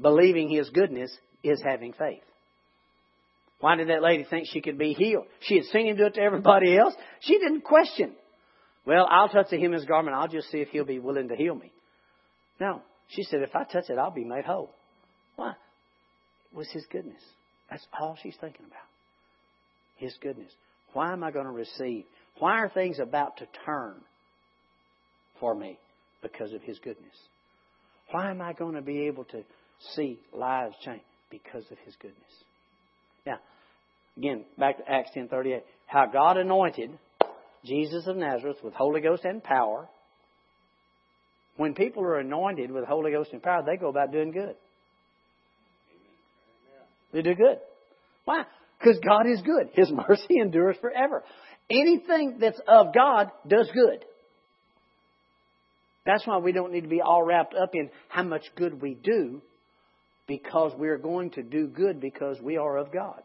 Believing 0.00 0.50
His 0.50 0.68
goodness 0.70 1.10
is 1.42 1.62
having 1.64 1.92
faith. 1.92 2.22
Why 3.60 3.76
did 3.76 3.88
that 3.88 4.02
lady 4.02 4.24
think 4.28 4.46
she 4.52 4.60
could 4.60 4.78
be 4.78 4.92
healed? 4.92 5.24
She 5.40 5.56
had 5.56 5.64
seen 5.64 5.88
him 5.88 5.96
do 5.96 6.06
it 6.06 6.14
to 6.14 6.20
everybody 6.20 6.76
else. 6.76 6.94
She 7.20 7.38
didn't 7.38 7.62
question. 7.62 8.12
Well, 8.86 9.06
I'll 9.10 9.28
touch 9.28 9.48
the 9.50 9.58
hem 9.58 9.72
of 9.72 9.80
his 9.80 9.84
garment. 9.84 10.16
I'll 10.16 10.28
just 10.28 10.50
see 10.50 10.58
if 10.58 10.68
he'll 10.68 10.84
be 10.84 11.00
willing 11.00 11.28
to 11.28 11.36
heal 11.36 11.54
me. 11.54 11.72
No. 12.60 12.82
She 13.10 13.22
said, 13.24 13.42
if 13.42 13.54
I 13.54 13.64
touch 13.64 13.88
it, 13.88 13.98
I'll 13.98 14.10
be 14.10 14.24
made 14.24 14.44
whole. 14.44 14.70
Why? 15.36 15.50
It 15.50 16.56
was 16.56 16.68
his 16.70 16.84
goodness. 16.90 17.22
That's 17.70 17.86
all 17.98 18.16
she's 18.22 18.36
thinking 18.40 18.66
about. 18.66 18.82
His 19.96 20.14
goodness. 20.20 20.50
Why 20.92 21.12
am 21.12 21.22
I 21.22 21.30
going 21.30 21.46
to 21.46 21.52
receive? 21.52 22.04
Why 22.38 22.58
are 22.58 22.68
things 22.68 22.98
about 22.98 23.38
to 23.38 23.46
turn 23.64 23.94
for 25.40 25.54
me? 25.54 25.78
Because 26.22 26.52
of 26.52 26.62
his 26.62 26.78
goodness. 26.78 27.14
Why 28.10 28.30
am 28.30 28.40
I 28.40 28.52
going 28.52 28.74
to 28.74 28.82
be 28.82 29.06
able 29.06 29.24
to 29.24 29.42
see 29.94 30.18
lives 30.32 30.74
change? 30.84 31.02
Because 31.30 31.64
of 31.70 31.78
his 31.84 31.94
goodness. 31.96 32.16
Now, 33.26 33.38
again, 34.16 34.44
back 34.58 34.78
to 34.78 34.90
Acts 34.90 35.10
10:38. 35.14 35.62
How 35.86 36.06
God 36.06 36.38
anointed 36.38 36.90
Jesus 37.64 38.06
of 38.06 38.16
Nazareth 38.16 38.56
with 38.62 38.74
Holy 38.74 39.00
Ghost 39.00 39.24
and 39.24 39.42
power. 39.42 39.88
When 41.58 41.74
people 41.74 42.04
are 42.04 42.20
anointed 42.20 42.70
with 42.70 42.84
the 42.84 42.88
Holy 42.88 43.10
Ghost 43.10 43.32
and 43.32 43.42
power, 43.42 43.64
they 43.66 43.76
go 43.76 43.88
about 43.88 44.12
doing 44.12 44.30
good. 44.30 44.54
They 47.12 47.20
do 47.20 47.34
good. 47.34 47.58
Why? 48.24 48.44
Because 48.78 49.00
God 49.04 49.26
is 49.26 49.42
good. 49.42 49.70
His 49.72 49.90
mercy 49.90 50.38
endures 50.40 50.76
forever. 50.80 51.24
Anything 51.68 52.38
that's 52.40 52.60
of 52.68 52.94
God 52.94 53.32
does 53.46 53.68
good. 53.74 54.04
That's 56.06 56.24
why 56.28 56.38
we 56.38 56.52
don't 56.52 56.72
need 56.72 56.82
to 56.82 56.88
be 56.88 57.00
all 57.00 57.24
wrapped 57.24 57.54
up 57.54 57.74
in 57.74 57.90
how 58.08 58.22
much 58.22 58.44
good 58.54 58.80
we 58.80 58.94
do 58.94 59.42
because 60.28 60.72
we're 60.78 60.96
going 60.96 61.30
to 61.32 61.42
do 61.42 61.66
good 61.66 62.00
because 62.00 62.40
we 62.40 62.56
are 62.56 62.76
of 62.76 62.92
God. 62.92 63.20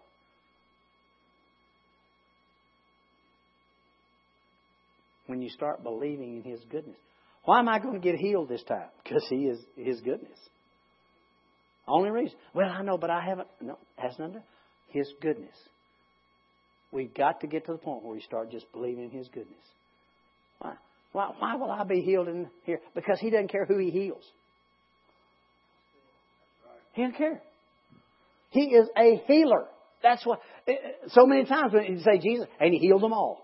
When 5.27 5.39
you 5.39 5.49
start 5.49 5.83
believing 5.83 6.37
in 6.43 6.51
His 6.51 6.61
goodness. 6.71 6.97
Why 7.45 7.59
am 7.59 7.67
I 7.67 7.79
going 7.79 7.99
to 7.99 7.99
get 7.99 8.19
healed 8.19 8.49
this 8.49 8.63
time? 8.63 8.87
Because 9.03 9.25
He 9.29 9.45
is 9.47 9.59
His 9.75 10.01
goodness. 10.01 10.39
Only 11.87 12.09
reason. 12.09 12.37
Well, 12.53 12.69
I 12.69 12.81
know, 12.81 12.97
but 12.97 13.09
I 13.09 13.21
haven't. 13.21 13.47
No, 13.61 13.77
has 13.97 14.13
none. 14.17 14.41
His 14.89 15.11
goodness. 15.21 15.55
We've 16.91 17.13
got 17.13 17.41
to 17.41 17.47
get 17.47 17.65
to 17.65 17.73
the 17.73 17.77
point 17.77 18.03
where 18.03 18.13
we 18.13 18.21
start 18.21 18.51
just 18.51 18.71
believing 18.71 19.05
in 19.05 19.09
His 19.09 19.27
goodness. 19.27 19.57
Why? 20.59 20.73
Why, 21.11 21.31
why 21.37 21.55
will 21.55 21.71
I 21.71 21.83
be 21.83 22.01
healed 22.01 22.27
in 22.27 22.47
here? 22.65 22.79
Because 22.95 23.19
He 23.19 23.29
doesn't 23.29 23.51
care 23.51 23.65
who 23.65 23.77
He 23.77 23.89
heals. 23.89 24.23
He 26.93 27.01
doesn't 27.01 27.17
care. 27.17 27.41
He 28.51 28.61
is 28.61 28.87
a 28.97 29.21
healer. 29.27 29.65
That's 30.01 30.25
what. 30.25 30.39
Eh, 30.67 30.71
eh, 30.71 30.91
so 31.07 31.25
many 31.25 31.45
times 31.45 31.73
when 31.73 31.85
you 31.85 31.99
say 31.99 32.19
Jesus, 32.19 32.47
and 32.59 32.73
He 32.73 32.79
healed 32.79 33.01
them 33.01 33.13
all. 33.13 33.42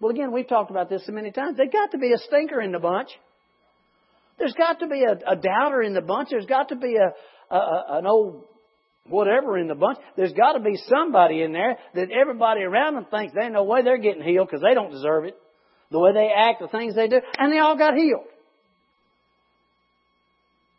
Well, 0.00 0.10
again, 0.10 0.32
we've 0.32 0.48
talked 0.48 0.70
about 0.70 0.88
this 0.88 1.04
so 1.04 1.12
many 1.12 1.30
times. 1.30 1.56
There's 1.56 1.70
got 1.70 1.90
to 1.92 1.98
be 1.98 2.12
a 2.12 2.18
stinker 2.18 2.60
in 2.60 2.72
the 2.72 2.78
bunch. 2.78 3.08
There's 4.38 4.54
got 4.54 4.80
to 4.80 4.86
be 4.86 5.04
a, 5.04 5.12
a 5.32 5.36
doubter 5.36 5.82
in 5.82 5.92
the 5.92 6.00
bunch. 6.00 6.30
There's 6.30 6.46
got 6.46 6.70
to 6.70 6.76
be 6.76 6.96
a, 6.96 7.54
a, 7.54 7.84
an 7.98 8.06
old 8.06 8.44
whatever 9.06 9.58
in 9.58 9.68
the 9.68 9.74
bunch. 9.74 9.98
There's 10.16 10.32
got 10.32 10.52
to 10.52 10.60
be 10.60 10.76
somebody 10.88 11.42
in 11.42 11.52
there 11.52 11.76
that 11.94 12.10
everybody 12.10 12.62
around 12.62 12.94
them 12.94 13.06
thinks 13.10 13.34
they 13.34 13.48
no 13.50 13.64
way 13.64 13.82
they're 13.82 13.98
getting 13.98 14.22
healed 14.22 14.48
because 14.48 14.62
they 14.62 14.74
don't 14.74 14.90
deserve 14.90 15.26
it. 15.26 15.36
The 15.90 15.98
way 15.98 16.12
they 16.12 16.30
act, 16.34 16.60
the 16.60 16.68
things 16.68 16.94
they 16.94 17.08
do, 17.08 17.20
and 17.36 17.52
they 17.52 17.58
all 17.58 17.76
got 17.76 17.94
healed. 17.94 18.26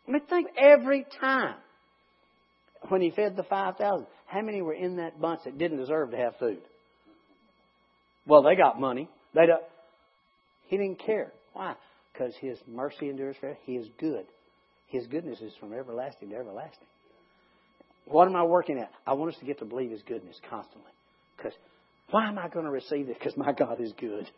I 0.08 0.10
mean, 0.10 0.22
think 0.28 0.48
every 0.58 1.06
time 1.20 1.54
when 2.88 3.00
he 3.00 3.10
fed 3.10 3.36
the 3.36 3.44
5,000, 3.44 4.06
how 4.26 4.40
many 4.40 4.62
were 4.62 4.74
in 4.74 4.96
that 4.96 5.20
bunch 5.20 5.40
that 5.44 5.58
didn't 5.58 5.78
deserve 5.78 6.10
to 6.10 6.16
have 6.16 6.36
food? 6.38 6.62
Well, 8.26 8.42
they 8.42 8.54
got 8.54 8.80
money. 8.80 9.08
They 9.34 9.46
don't. 9.46 9.62
He 10.68 10.76
didn't 10.76 11.04
care. 11.04 11.32
Why? 11.52 11.74
Because 12.12 12.34
his 12.40 12.58
mercy 12.66 13.08
endures 13.08 13.36
forever. 13.40 13.58
He 13.64 13.74
is 13.74 13.88
good. 13.98 14.24
His 14.86 15.06
goodness 15.06 15.40
is 15.40 15.52
from 15.58 15.72
everlasting 15.72 16.30
to 16.30 16.36
everlasting. 16.36 16.86
What 18.04 18.26
am 18.26 18.36
I 18.36 18.44
working 18.44 18.78
at? 18.78 18.90
I 19.06 19.14
want 19.14 19.32
us 19.32 19.40
to 19.40 19.46
get 19.46 19.58
to 19.60 19.64
believe 19.64 19.90
His 19.90 20.02
goodness 20.02 20.36
constantly. 20.50 20.90
Because 21.36 21.52
why 22.10 22.28
am 22.28 22.38
I 22.38 22.48
going 22.48 22.66
to 22.66 22.70
receive 22.70 23.06
this? 23.06 23.16
Because 23.18 23.36
my 23.36 23.52
God 23.52 23.80
is 23.80 23.92
good. 23.98 24.28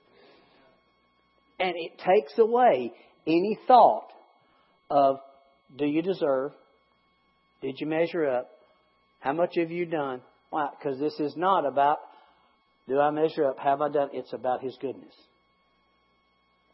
And 1.58 1.74
it 1.76 1.98
takes 1.98 2.38
away 2.38 2.92
any 3.26 3.58
thought 3.66 4.08
of 4.90 5.16
do 5.76 5.86
you 5.86 6.02
deserve? 6.02 6.52
Did 7.62 7.80
you 7.80 7.86
measure 7.86 8.28
up? 8.28 8.50
How 9.20 9.32
much 9.32 9.54
have 9.56 9.70
you 9.70 9.86
done? 9.86 10.20
Why? 10.50 10.68
Because 10.78 11.00
this 11.00 11.18
is 11.18 11.34
not 11.36 11.66
about 11.66 11.98
do 12.88 13.00
I 13.00 13.10
measure 13.10 13.46
up? 13.46 13.58
Have 13.58 13.80
I 13.80 13.88
done? 13.88 14.10
It's 14.12 14.32
about 14.32 14.62
His 14.62 14.76
goodness. 14.80 15.14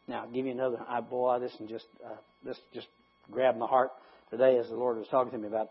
Now, 0.07 0.23
I'll 0.23 0.31
give 0.31 0.45
you 0.45 0.51
another. 0.51 0.77
I 0.87 1.01
boy, 1.01 1.39
this 1.39 1.55
and 1.59 1.69
just 1.69 1.85
uh, 2.05 2.15
this 2.43 2.57
just 2.73 2.87
grabbed 3.31 3.57
my 3.57 3.67
heart 3.67 3.91
today 4.29 4.57
as 4.57 4.67
the 4.67 4.75
Lord 4.75 4.97
was 4.97 5.07
talking 5.09 5.31
to 5.31 5.37
me 5.37 5.47
about. 5.47 5.69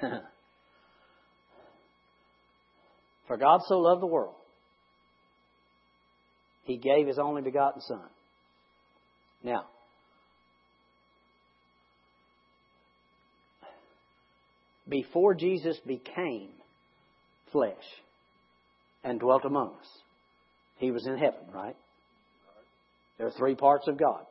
For 3.28 3.36
God 3.36 3.60
so 3.66 3.78
loved 3.78 4.02
the 4.02 4.06
world, 4.06 4.34
He 6.64 6.76
gave 6.76 7.06
His 7.06 7.18
only 7.18 7.40
begotten 7.40 7.80
Son. 7.80 8.08
Now, 9.42 9.64
before 14.88 15.34
Jesus 15.34 15.78
became 15.86 16.50
flesh 17.50 17.76
and 19.04 19.20
dwelt 19.20 19.44
among 19.44 19.68
us, 19.80 19.88
he 20.78 20.90
was 20.90 21.06
in 21.06 21.16
heaven, 21.16 21.40
right? 21.52 21.76
There 23.18 23.26
are 23.26 23.32
three 23.32 23.54
parts 23.54 23.88
of 23.88 23.98
God. 23.98 24.24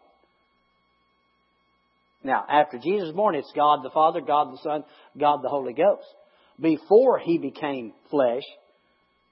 Now, 2.24 2.46
after 2.48 2.78
Jesus 2.78 3.08
was 3.08 3.16
born, 3.16 3.36
it's 3.36 3.52
God 3.56 3.84
the 3.84 3.90
Father, 3.90 4.22
God 4.22 4.54
the 4.54 4.60
Son, 4.62 4.84
God 5.20 5.42
the 5.42 5.50
Holy 5.50 5.74
Ghost. 5.74 6.06
Before 6.60 7.18
he 7.18 7.38
became 7.38 7.94
flesh, 8.10 8.44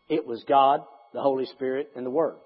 it 0.08 0.25
was 0.25 0.43
God, 0.47 0.82
the 1.13 1.21
Holy 1.21 1.45
Spirit, 1.45 1.91
and 1.95 2.06
the 2.06 2.10
Word. 2.12 2.38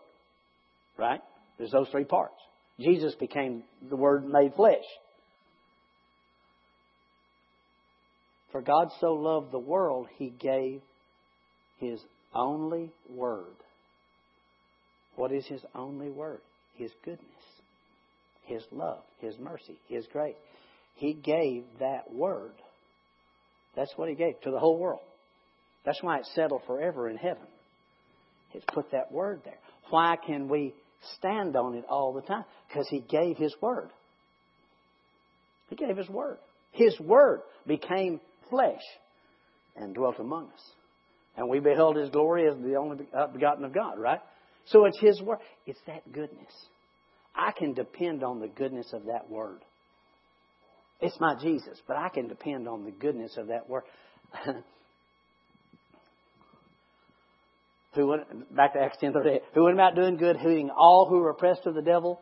Right? 0.97 1.21
There's 1.57 1.71
those 1.71 1.87
three 1.89 2.03
parts. 2.03 2.35
Jesus 2.79 3.15
became 3.15 3.63
the 3.89 3.95
Word 3.95 4.25
made 4.25 4.53
flesh. 4.55 4.83
For 8.51 8.61
God 8.61 8.89
so 8.99 9.13
loved 9.13 9.51
the 9.51 9.59
world, 9.59 10.07
he 10.17 10.29
gave 10.29 10.81
his 11.79 11.99
only 12.33 12.91
word. 13.09 13.55
What 15.15 15.31
is 15.31 15.45
his 15.45 15.61
only 15.75 16.09
word? 16.09 16.41
His 16.75 16.91
goodness, 17.05 17.27
his 18.45 18.63
love, 18.71 19.03
his 19.19 19.37
mercy, 19.37 19.77
his 19.87 20.05
grace. 20.11 20.35
He 20.95 21.13
gave 21.13 21.63
that 21.79 22.11
word. 22.11 22.53
That's 23.75 23.93
what 23.95 24.09
he 24.09 24.15
gave 24.15 24.39
to 24.41 24.51
the 24.51 24.59
whole 24.59 24.77
world. 24.77 25.01
That's 25.85 26.01
why 26.01 26.19
it's 26.19 26.33
settled 26.33 26.61
forever 26.65 27.09
in 27.09 27.17
heaven. 27.17 27.43
He's 28.51 28.63
put 28.73 28.91
that 28.91 29.11
word 29.11 29.41
there. 29.43 29.57
Why 29.89 30.15
can 30.15 30.47
we 30.47 30.73
stand 31.17 31.55
on 31.55 31.75
it 31.75 31.85
all 31.89 32.13
the 32.13 32.21
time? 32.21 32.45
Because 32.67 32.87
he 32.89 32.99
gave 32.99 33.37
his 33.37 33.53
word. 33.61 33.89
He 35.69 35.75
gave 35.75 35.97
his 35.97 36.09
word. 36.09 36.37
His 36.71 36.99
word 36.99 37.41
became 37.67 38.19
flesh 38.49 38.81
and 39.75 39.93
dwelt 39.93 40.19
among 40.19 40.45
us. 40.45 40.71
And 41.35 41.49
we 41.49 41.59
beheld 41.59 41.95
his 41.95 42.09
glory 42.09 42.47
as 42.47 42.55
the 42.61 42.75
only 42.75 43.05
uh, 43.15 43.27
begotten 43.27 43.65
of 43.65 43.73
God, 43.73 43.97
right? 43.97 44.19
So 44.65 44.85
it's 44.85 44.99
his 44.99 45.21
word. 45.21 45.39
It's 45.65 45.79
that 45.87 46.11
goodness. 46.11 46.53
I 47.35 47.51
can 47.51 47.73
depend 47.73 48.23
on 48.23 48.39
the 48.39 48.47
goodness 48.47 48.93
of 48.93 49.05
that 49.05 49.29
word. 49.29 49.59
It's 51.01 51.19
my 51.19 51.35
Jesus, 51.41 51.81
but 51.87 51.97
I 51.97 52.09
can 52.09 52.27
depend 52.27 52.67
on 52.67 52.85
the 52.85 52.91
goodness 52.91 53.35
of 53.37 53.47
that 53.47 53.67
word. 53.67 53.83
who 57.95 58.07
went 58.07 58.55
back 58.55 58.73
to 58.73 58.79
Acts 58.79 58.97
ten 58.99 59.13
thirty 59.13 59.29
eight, 59.31 59.41
who 59.53 59.63
went 59.63 59.75
about 59.75 59.95
doing 59.95 60.17
good, 60.17 60.37
healing 60.37 60.69
all 60.69 61.07
who 61.09 61.19
were 61.19 61.31
oppressed 61.31 61.65
of 61.65 61.73
the 61.75 61.81
devil, 61.81 62.21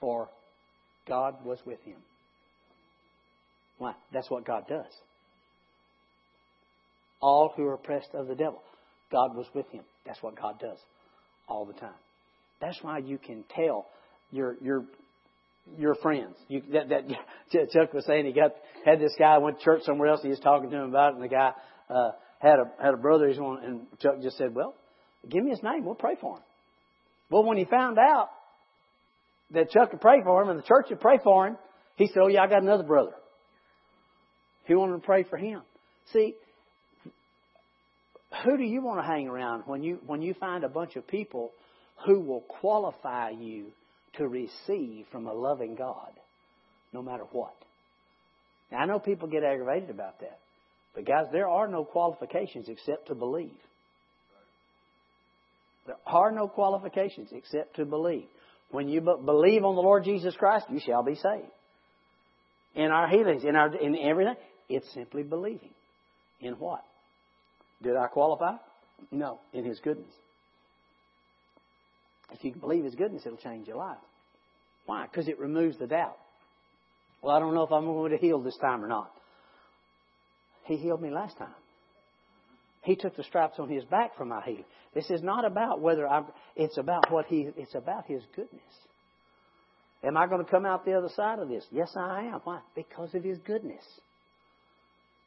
for 0.00 0.28
God 1.08 1.44
was 1.44 1.58
with 1.64 1.80
him. 1.82 1.96
Why? 3.78 3.94
That's 4.12 4.28
what 4.30 4.44
God 4.44 4.66
does 4.68 4.92
all 7.20 7.52
who 7.56 7.64
are 7.66 7.74
oppressed 7.74 8.14
of 8.14 8.26
the 8.26 8.34
devil. 8.34 8.62
God 9.10 9.34
was 9.34 9.46
with 9.54 9.68
him. 9.70 9.82
That's 10.06 10.22
what 10.22 10.40
God 10.40 10.58
does 10.60 10.78
all 11.48 11.64
the 11.64 11.72
time. 11.74 11.94
That's 12.60 12.78
why 12.82 12.98
you 12.98 13.18
can 13.18 13.44
tell 13.54 13.86
your 14.30 14.56
your 14.62 14.84
your 15.78 15.94
friends. 15.96 16.36
You, 16.48 16.62
that, 16.72 16.88
that 16.88 17.08
Chuck 17.72 17.92
was 17.92 18.04
saying 18.06 18.26
he 18.26 18.32
got 18.32 18.52
had 18.84 19.00
this 19.00 19.14
guy 19.18 19.38
went 19.38 19.58
to 19.58 19.64
church 19.64 19.82
somewhere 19.84 20.08
else. 20.08 20.20
He 20.22 20.28
was 20.28 20.40
talking 20.40 20.70
to 20.70 20.76
him 20.76 20.88
about 20.88 21.12
it, 21.12 21.14
and 21.16 21.24
the 21.24 21.28
guy 21.28 21.52
uh, 21.88 22.10
had 22.38 22.58
a 22.58 22.82
had 22.82 22.94
a 22.94 22.98
brother. 22.98 23.28
He's 23.28 23.38
on, 23.38 23.64
and 23.64 23.86
Chuck 24.00 24.22
just 24.22 24.38
said, 24.38 24.54
"Well, 24.54 24.74
give 25.28 25.44
me 25.44 25.50
his 25.50 25.62
name. 25.62 25.84
We'll 25.84 25.94
pray 25.94 26.16
for 26.20 26.36
him." 26.36 26.42
Well, 27.30 27.44
when 27.44 27.56
he 27.56 27.64
found 27.64 27.98
out 27.98 28.28
that 29.52 29.70
Chuck 29.70 29.90
could 29.90 30.00
pray 30.00 30.22
for 30.24 30.42
him 30.42 30.48
and 30.48 30.58
the 30.58 30.64
church 30.64 30.86
would 30.90 31.00
pray 31.00 31.18
for 31.22 31.46
him, 31.46 31.56
he 31.96 32.06
said, 32.06 32.18
"Oh 32.22 32.28
yeah, 32.28 32.42
I 32.42 32.46
got 32.46 32.62
another 32.62 32.84
brother." 32.84 33.12
He 34.66 34.74
wanted 34.74 35.00
to 35.00 35.06
pray 35.06 35.24
for 35.24 35.36
him. 35.36 35.62
See, 36.12 36.34
who 38.44 38.56
do 38.56 38.64
you 38.64 38.80
want 38.82 39.00
to 39.00 39.06
hang 39.06 39.28
around 39.28 39.64
when 39.66 39.82
you 39.82 39.98
when 40.06 40.22
you 40.22 40.34
find 40.34 40.64
a 40.64 40.68
bunch 40.68 40.96
of 40.96 41.06
people 41.06 41.50
who 42.06 42.20
will 42.20 42.40
qualify 42.40 43.30
you 43.30 43.66
to 44.16 44.26
receive 44.26 45.06
from 45.10 45.26
a 45.26 45.32
loving 45.32 45.74
God, 45.74 46.12
no 46.92 47.02
matter 47.02 47.24
what? 47.32 47.54
Now 48.70 48.78
I 48.78 48.86
know 48.86 48.98
people 48.98 49.28
get 49.28 49.42
aggravated 49.42 49.90
about 49.90 50.20
that, 50.20 50.38
but 50.94 51.06
guys, 51.06 51.26
there 51.32 51.48
are 51.48 51.66
no 51.68 51.84
qualifications 51.84 52.68
except 52.68 53.08
to 53.08 53.14
believe. 53.14 53.50
There 55.86 55.96
are 56.06 56.30
no 56.30 56.46
qualifications 56.46 57.30
except 57.32 57.76
to 57.76 57.84
believe. 57.84 58.26
When 58.70 58.88
you 58.88 59.00
believe 59.00 59.64
on 59.64 59.74
the 59.74 59.80
Lord 59.80 60.04
Jesus 60.04 60.36
Christ, 60.36 60.66
you 60.70 60.78
shall 60.78 61.02
be 61.02 61.16
saved. 61.16 61.50
In 62.76 62.92
our 62.92 63.08
healings, 63.08 63.42
in 63.42 63.56
our 63.56 63.74
in 63.74 63.96
everything, 63.98 64.36
it's 64.68 64.92
simply 64.94 65.24
believing. 65.24 65.74
In 66.40 66.54
what? 66.54 66.84
Did 67.82 67.96
I 67.96 68.06
qualify? 68.08 68.56
No, 69.10 69.40
in 69.52 69.64
His 69.64 69.80
goodness. 69.80 70.12
If 72.32 72.44
you 72.44 72.54
believe 72.54 72.84
His 72.84 72.94
goodness, 72.94 73.22
it'll 73.24 73.38
change 73.38 73.66
your 73.66 73.76
life. 73.76 73.98
Why? 74.86 75.06
Because 75.06 75.28
it 75.28 75.38
removes 75.38 75.78
the 75.78 75.86
doubt. 75.86 76.16
Well, 77.22 77.34
I 77.34 77.38
don't 77.38 77.54
know 77.54 77.62
if 77.62 77.72
I'm 77.72 77.84
going 77.84 78.12
to 78.12 78.18
heal 78.18 78.40
this 78.40 78.56
time 78.60 78.84
or 78.84 78.88
not. 78.88 79.10
He 80.64 80.76
healed 80.76 81.02
me 81.02 81.10
last 81.10 81.36
time. 81.36 81.54
He 82.82 82.96
took 82.96 83.16
the 83.16 83.24
stripes 83.24 83.58
on 83.58 83.68
his 83.68 83.84
back 83.84 84.16
for 84.16 84.24
my 84.24 84.42
healing. 84.42 84.64
This 84.94 85.10
is 85.10 85.22
not 85.22 85.44
about 85.44 85.80
whether 85.80 86.08
I'm, 86.08 86.26
It's 86.56 86.78
about 86.78 87.10
what 87.10 87.26
he. 87.26 87.48
It's 87.56 87.74
about 87.74 88.06
his 88.06 88.22
goodness. 88.34 88.62
Am 90.02 90.16
I 90.16 90.26
going 90.26 90.42
to 90.42 90.50
come 90.50 90.64
out 90.64 90.84
the 90.84 90.94
other 90.94 91.10
side 91.14 91.40
of 91.40 91.48
this? 91.48 91.64
Yes, 91.70 91.92
I 91.94 92.22
am. 92.32 92.40
Why? 92.44 92.60
Because 92.74 93.14
of 93.14 93.22
his 93.22 93.38
goodness. 93.46 93.84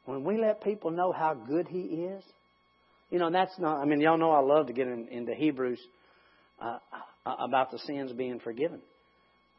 When 0.04 0.24
we 0.24 0.36
let 0.36 0.62
people 0.62 0.90
know 0.90 1.12
how 1.12 1.34
good 1.34 1.68
he 1.68 1.78
is, 1.78 2.24
you 3.14 3.20
know, 3.20 3.30
that's 3.30 3.56
not, 3.60 3.80
I 3.80 3.84
mean, 3.84 4.00
y'all 4.00 4.18
know 4.18 4.32
I 4.32 4.40
love 4.40 4.66
to 4.66 4.72
get 4.72 4.88
in, 4.88 5.06
into 5.08 5.34
Hebrews 5.36 5.78
uh, 6.60 6.78
uh, 7.24 7.34
about 7.38 7.70
the 7.70 7.78
sins 7.78 8.10
being 8.12 8.40
forgiven 8.40 8.80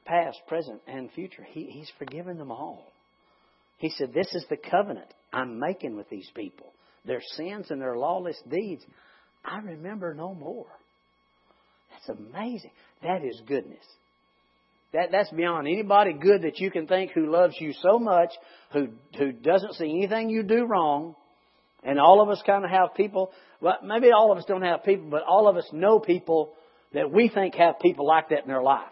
past, 0.04 0.38
present, 0.46 0.82
and 0.88 1.10
future. 1.14 1.48
He, 1.50 1.68
he's 1.72 1.90
forgiven 1.98 2.38
them 2.38 2.52
all. 2.52 2.92
He 3.78 3.92
said, 3.92 4.14
This 4.14 4.28
is 4.36 4.46
the 4.50 4.58
covenant 4.58 5.08
I'm 5.32 5.58
making 5.58 5.96
with 5.96 6.10
these 6.10 6.30
people. 6.36 6.68
Their 7.06 7.22
sins 7.38 7.68
and 7.70 7.80
their 7.80 7.96
lawless 7.96 8.36
deeds, 8.52 8.84
I 9.46 9.60
remember 9.60 10.14
no 10.14 10.36
more. 10.36 10.68
That's 11.92 12.20
amazing. 12.20 12.72
That 13.04 13.24
is 13.24 13.42
goodness. 13.48 13.86
That, 14.92 15.12
that's 15.14 15.32
beyond 15.32 15.66
anybody 15.70 16.12
good 16.12 16.42
that 16.42 16.60
you 16.60 16.72
can 16.72 16.88
think 16.88 17.12
who 17.12 17.32
loves 17.32 17.56
you 17.58 17.72
so 17.82 18.00
much, 18.00 18.32
who, 18.74 18.90
who 19.18 19.32
doesn't 19.32 19.76
see 19.76 19.90
anything 19.90 20.30
you 20.30 20.44
do 20.44 20.66
wrong, 20.66 21.16
and 21.86 22.00
all 22.00 22.22
of 22.22 22.30
us 22.30 22.42
kind 22.46 22.66
of 22.66 22.72
have 22.72 22.96
people, 22.96 23.32
well, 23.62 23.78
maybe 23.84 24.12
all 24.12 24.32
of 24.32 24.38
us 24.38 24.46
don't 24.46 24.64
have 24.64 24.84
people, 24.84 25.08
but 25.10 25.24
all 25.24 25.48
of 25.48 25.56
us 25.56 25.68
know 25.72 26.00
people 26.00 26.54
that 26.94 27.12
we 27.12 27.30
think 27.30 27.56
have 27.56 27.80
people 27.80 28.08
like 28.08 28.30
that 28.30 28.42
in 28.42 28.48
their 28.48 28.64
life. 28.64 28.90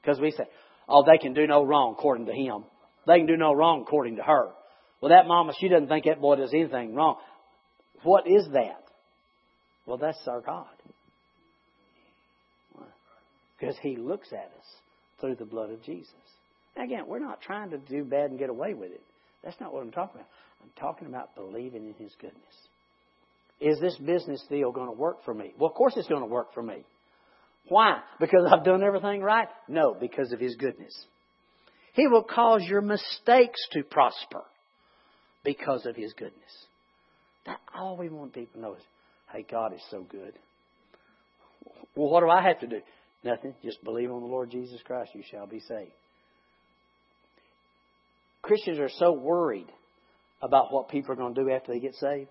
Because 0.00 0.18
we 0.18 0.30
say, 0.30 0.44
oh, 0.88 1.04
they 1.04 1.18
can 1.18 1.34
do 1.34 1.46
no 1.46 1.64
wrong 1.64 1.94
according 1.96 2.26
to 2.26 2.32
him. 2.32 2.64
They 3.06 3.18
can 3.18 3.26
do 3.26 3.36
no 3.36 3.52
wrong 3.52 3.82
according 3.82 4.16
to 4.16 4.22
her. 4.22 4.48
Well, 5.00 5.10
that 5.10 5.26
mama, 5.26 5.52
she 5.60 5.68
doesn't 5.68 5.88
think 5.88 6.06
that 6.06 6.20
boy 6.20 6.36
does 6.36 6.54
anything 6.54 6.94
wrong. 6.94 7.18
What 8.02 8.26
is 8.26 8.46
that? 8.52 8.82
Well, 9.84 9.98
that's 9.98 10.18
our 10.26 10.40
God. 10.40 10.66
Because 13.58 13.76
he 13.80 13.96
looks 13.96 14.28
at 14.32 14.50
us 14.58 14.66
through 15.20 15.36
the 15.36 15.44
blood 15.44 15.70
of 15.70 15.82
Jesus. 15.84 16.10
Now, 16.76 16.84
again, 16.84 17.06
we're 17.06 17.20
not 17.20 17.40
trying 17.42 17.70
to 17.70 17.78
do 17.78 18.02
bad 18.04 18.30
and 18.30 18.38
get 18.38 18.48
away 18.48 18.74
with 18.74 18.92
it. 18.92 19.02
That's 19.44 19.60
not 19.60 19.72
what 19.72 19.82
I'm 19.82 19.92
talking 19.92 20.16
about. 20.16 20.28
I'm 20.62 20.70
talking 20.78 21.08
about 21.08 21.34
believing 21.34 21.86
in 21.86 21.94
His 21.94 22.14
goodness. 22.20 22.42
Is 23.60 23.78
this 23.80 23.96
business 23.98 24.44
deal 24.48 24.72
going 24.72 24.88
to 24.88 24.92
work 24.98 25.24
for 25.24 25.34
me? 25.34 25.52
Well, 25.58 25.70
of 25.70 25.74
course 25.74 25.94
it's 25.96 26.08
going 26.08 26.22
to 26.22 26.26
work 26.26 26.52
for 26.54 26.62
me. 26.62 26.84
Why? 27.68 28.00
Because 28.18 28.50
I've 28.50 28.64
done 28.64 28.82
everything 28.82 29.22
right? 29.22 29.48
No, 29.68 29.94
because 29.98 30.32
of 30.32 30.40
His 30.40 30.56
goodness. 30.56 30.94
He 31.94 32.08
will 32.08 32.24
cause 32.24 32.62
your 32.64 32.80
mistakes 32.80 33.60
to 33.72 33.82
prosper 33.82 34.42
because 35.44 35.86
of 35.86 35.94
His 35.94 36.12
goodness. 36.14 36.42
That 37.46 37.58
all 37.74 37.96
we 37.96 38.08
want 38.08 38.32
people 38.32 38.54
to 38.54 38.60
know 38.60 38.74
is, 38.74 38.82
hey, 39.32 39.44
God 39.48 39.74
is 39.74 39.82
so 39.90 40.02
good. 40.02 40.32
Well, 41.94 42.10
what 42.10 42.20
do 42.20 42.30
I 42.30 42.42
have 42.42 42.60
to 42.60 42.66
do? 42.66 42.80
Nothing. 43.24 43.54
Just 43.64 43.82
believe 43.84 44.10
on 44.10 44.20
the 44.20 44.26
Lord 44.26 44.50
Jesus 44.50 44.80
Christ. 44.84 45.10
You 45.14 45.22
shall 45.30 45.46
be 45.46 45.60
saved. 45.60 45.92
Christians 48.42 48.80
are 48.80 48.90
so 48.98 49.12
worried 49.12 49.68
about 50.42 50.72
what 50.72 50.88
people 50.88 51.12
are 51.12 51.16
going 51.16 51.34
to 51.34 51.42
do 51.42 51.50
after 51.50 51.72
they 51.72 51.80
get 51.80 51.94
saved 51.94 52.28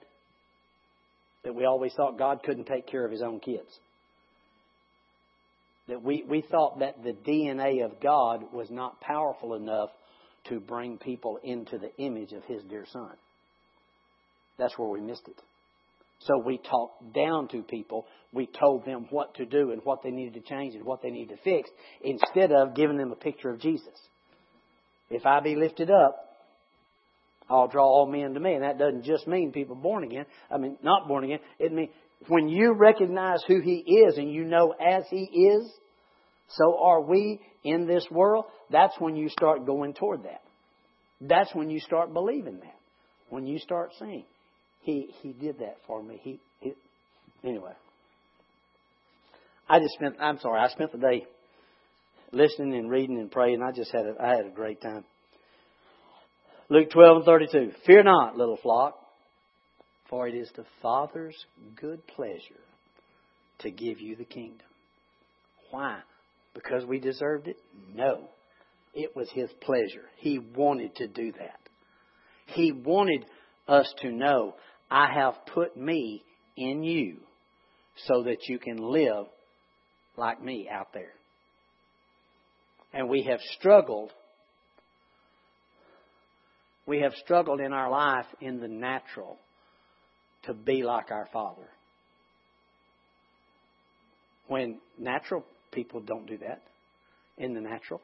that 1.43 1.55
we 1.55 1.65
always 1.65 1.93
thought 1.93 2.17
God 2.17 2.43
couldn't 2.43 2.65
take 2.65 2.87
care 2.87 3.05
of 3.05 3.11
his 3.11 3.21
own 3.21 3.39
kids. 3.39 3.69
That 5.87 6.03
we, 6.03 6.23
we 6.27 6.41
thought 6.41 6.79
that 6.79 7.03
the 7.03 7.13
DNA 7.13 7.83
of 7.83 7.99
God 8.01 8.53
was 8.53 8.69
not 8.69 9.01
powerful 9.01 9.55
enough 9.55 9.89
to 10.49 10.59
bring 10.59 10.97
people 10.97 11.39
into 11.43 11.77
the 11.77 11.95
image 11.97 12.31
of 12.31 12.43
his 12.45 12.63
dear 12.63 12.85
son. 12.91 13.11
That's 14.57 14.77
where 14.77 14.89
we 14.89 15.01
missed 15.01 15.27
it. 15.27 15.41
So 16.19 16.37
we 16.37 16.59
talked 16.59 17.13
down 17.13 17.47
to 17.49 17.63
people. 17.63 18.05
We 18.31 18.45
told 18.47 18.85
them 18.85 19.07
what 19.09 19.33
to 19.35 19.45
do 19.45 19.71
and 19.71 19.81
what 19.83 20.03
they 20.03 20.11
needed 20.11 20.35
to 20.35 20.47
change 20.47 20.75
and 20.75 20.85
what 20.85 21.01
they 21.01 21.09
needed 21.09 21.35
to 21.35 21.43
fix 21.43 21.69
instead 22.03 22.51
of 22.51 22.75
giving 22.75 22.97
them 22.97 23.11
a 23.11 23.15
picture 23.15 23.49
of 23.49 23.59
Jesus. 23.59 23.87
If 25.09 25.25
I 25.25 25.39
be 25.39 25.55
lifted 25.55 25.89
up, 25.89 26.30
I'll 27.49 27.67
draw 27.67 27.85
all 27.85 28.07
men 28.07 28.33
to 28.33 28.39
me. 28.39 28.53
And 28.53 28.63
that 28.63 28.77
doesn't 28.77 29.03
just 29.03 29.27
mean 29.27 29.51
people 29.51 29.75
born 29.75 30.03
again. 30.03 30.25
I 30.49 30.57
mean, 30.57 30.77
not 30.81 31.07
born 31.07 31.23
again. 31.23 31.39
It 31.59 31.71
means 31.71 31.89
when 32.27 32.47
you 32.47 32.73
recognize 32.73 33.43
who 33.47 33.59
He 33.61 34.05
is 34.05 34.17
and 34.17 34.31
you 34.31 34.43
know 34.43 34.71
as 34.71 35.03
He 35.09 35.23
is, 35.23 35.69
so 36.49 36.77
are 36.81 37.01
we 37.01 37.39
in 37.63 37.87
this 37.87 38.05
world, 38.11 38.45
that's 38.69 38.93
when 38.99 39.15
you 39.15 39.29
start 39.29 39.65
going 39.65 39.93
toward 39.93 40.23
that. 40.23 40.41
That's 41.19 41.53
when 41.53 41.69
you 41.69 41.79
start 41.79 42.13
believing 42.13 42.59
that. 42.59 42.79
When 43.29 43.45
you 43.45 43.59
start 43.59 43.91
saying, 43.99 44.25
He 44.81 45.13
He 45.21 45.33
did 45.33 45.59
that 45.59 45.77
for 45.87 46.01
me. 46.01 46.19
He, 46.21 46.39
he 46.59 46.73
anyway. 47.43 47.73
I 49.69 49.79
just 49.79 49.93
spent 49.93 50.15
I'm 50.19 50.39
sorry, 50.39 50.59
I 50.59 50.67
spent 50.69 50.91
the 50.91 50.97
day 50.97 51.25
listening 52.31 52.75
and 52.75 52.89
reading 52.89 53.17
and 53.17 53.31
praying. 53.31 53.61
I 53.61 53.71
just 53.71 53.91
had 53.91 54.05
a, 54.05 54.15
I 54.19 54.35
had 54.35 54.45
a 54.45 54.49
great 54.49 54.81
time. 54.81 55.05
Luke 56.71 56.89
12 56.89 57.17
and 57.17 57.25
32. 57.25 57.71
Fear 57.85 58.03
not, 58.03 58.37
little 58.37 58.55
flock, 58.55 58.97
for 60.09 60.29
it 60.29 60.33
is 60.33 60.49
the 60.55 60.63
Father's 60.81 61.35
good 61.75 61.99
pleasure 62.07 62.63
to 63.59 63.69
give 63.69 63.99
you 63.99 64.15
the 64.15 64.23
kingdom. 64.23 64.65
Why? 65.69 65.99
Because 66.53 66.85
we 66.85 67.01
deserved 67.01 67.49
it? 67.49 67.57
No. 67.93 68.21
It 68.93 69.13
was 69.17 69.29
His 69.33 69.49
pleasure. 69.59 70.05
He 70.19 70.39
wanted 70.39 70.95
to 70.95 71.09
do 71.09 71.33
that. 71.33 71.59
He 72.45 72.71
wanted 72.71 73.25
us 73.67 73.93
to 74.03 74.09
know, 74.09 74.55
I 74.89 75.07
have 75.13 75.33
put 75.53 75.75
me 75.75 76.23
in 76.55 76.83
you 76.83 77.17
so 78.07 78.23
that 78.23 78.47
you 78.47 78.59
can 78.59 78.77
live 78.77 79.25
like 80.15 80.41
me 80.41 80.69
out 80.71 80.93
there. 80.93 81.11
And 82.93 83.09
we 83.09 83.23
have 83.23 83.41
struggled. 83.57 84.13
We 86.85 87.01
have 87.01 87.13
struggled 87.23 87.59
in 87.59 87.73
our 87.73 87.89
life 87.89 88.25
in 88.39 88.59
the 88.59 88.67
natural 88.67 89.37
to 90.43 90.53
be 90.53 90.83
like 90.83 91.11
our 91.11 91.27
Father. 91.31 91.67
When 94.47 94.79
natural 94.97 95.45
people 95.71 96.01
don't 96.01 96.25
do 96.25 96.37
that 96.39 96.61
in 97.37 97.53
the 97.53 97.61
natural. 97.61 98.01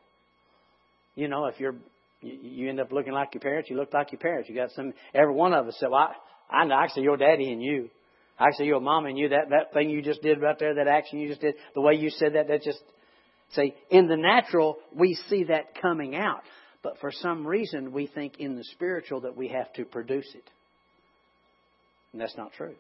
You 1.16 1.28
know, 1.28 1.46
if 1.46 1.60
you're 1.60 1.76
you 2.22 2.70
end 2.70 2.80
up 2.80 2.92
looking 2.92 3.14
like 3.14 3.34
your 3.34 3.42
parents, 3.42 3.70
you 3.70 3.76
look 3.76 3.94
like 3.94 4.12
your 4.12 4.20
parents. 4.20 4.50
You 4.50 4.56
got 4.56 4.72
some. 4.72 4.94
Every 5.14 5.34
one 5.34 5.54
of 5.54 5.68
us 5.68 5.76
said, 5.80 5.90
well, 5.92 6.10
"I, 6.50 6.62
I 6.62 6.66
know. 6.66 6.76
I 6.76 6.88
see 6.88 7.02
your 7.02 7.18
daddy 7.18 7.52
and 7.52 7.62
you. 7.62 7.90
I 8.40 8.52
see 8.58 8.64
your 8.64 8.80
mom 8.80 9.06
and 9.06 9.18
you. 9.18 9.30
That 9.30 9.50
that 9.50 9.74
thing 9.74 9.90
you 9.90 10.02
just 10.02 10.22
did 10.22 10.42
right 10.42 10.58
there, 10.58 10.76
that 10.76 10.88
action 10.88 11.20
you 11.20 11.28
just 11.28 11.42
did, 11.42 11.56
the 11.76 11.82
way 11.82 11.94
you 11.94 12.10
said 12.10 12.34
that, 12.34 12.48
that 12.48 12.64
just 12.64 12.80
see 13.52 13.74
in 13.90 14.08
the 14.08 14.18
natural 14.18 14.78
we 14.96 15.18
see 15.30 15.46
that 15.46 15.80
coming 15.82 16.16
out, 16.16 16.42
but 16.84 17.00
for 17.00 17.12
some 17.12 17.46
reason 17.46 17.92
we 17.92 18.08
think 18.08 18.40
in 18.40 18.56
the 18.56 18.64
spiritual 18.74 19.22
that 19.22 19.36
we 19.36 19.48
have 19.50 19.72
to 19.74 19.86
produce 19.86 20.28
it, 20.34 20.50
and 22.12 22.22
that's 22.22 22.38
not 22.38 22.54
true. 22.54 22.76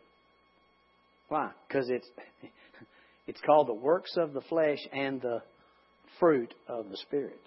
Why? 1.29 1.51
Because 1.67 1.89
it's 1.89 2.07
it's 3.27 3.41
called 3.41 3.67
the 3.67 3.73
works 3.73 4.15
of 4.17 4.33
the 4.33 4.41
flesh 4.41 4.79
and 4.93 5.21
the 5.21 5.41
fruit 6.19 6.53
of 6.67 6.89
the 6.89 6.97
spirit 6.97 7.39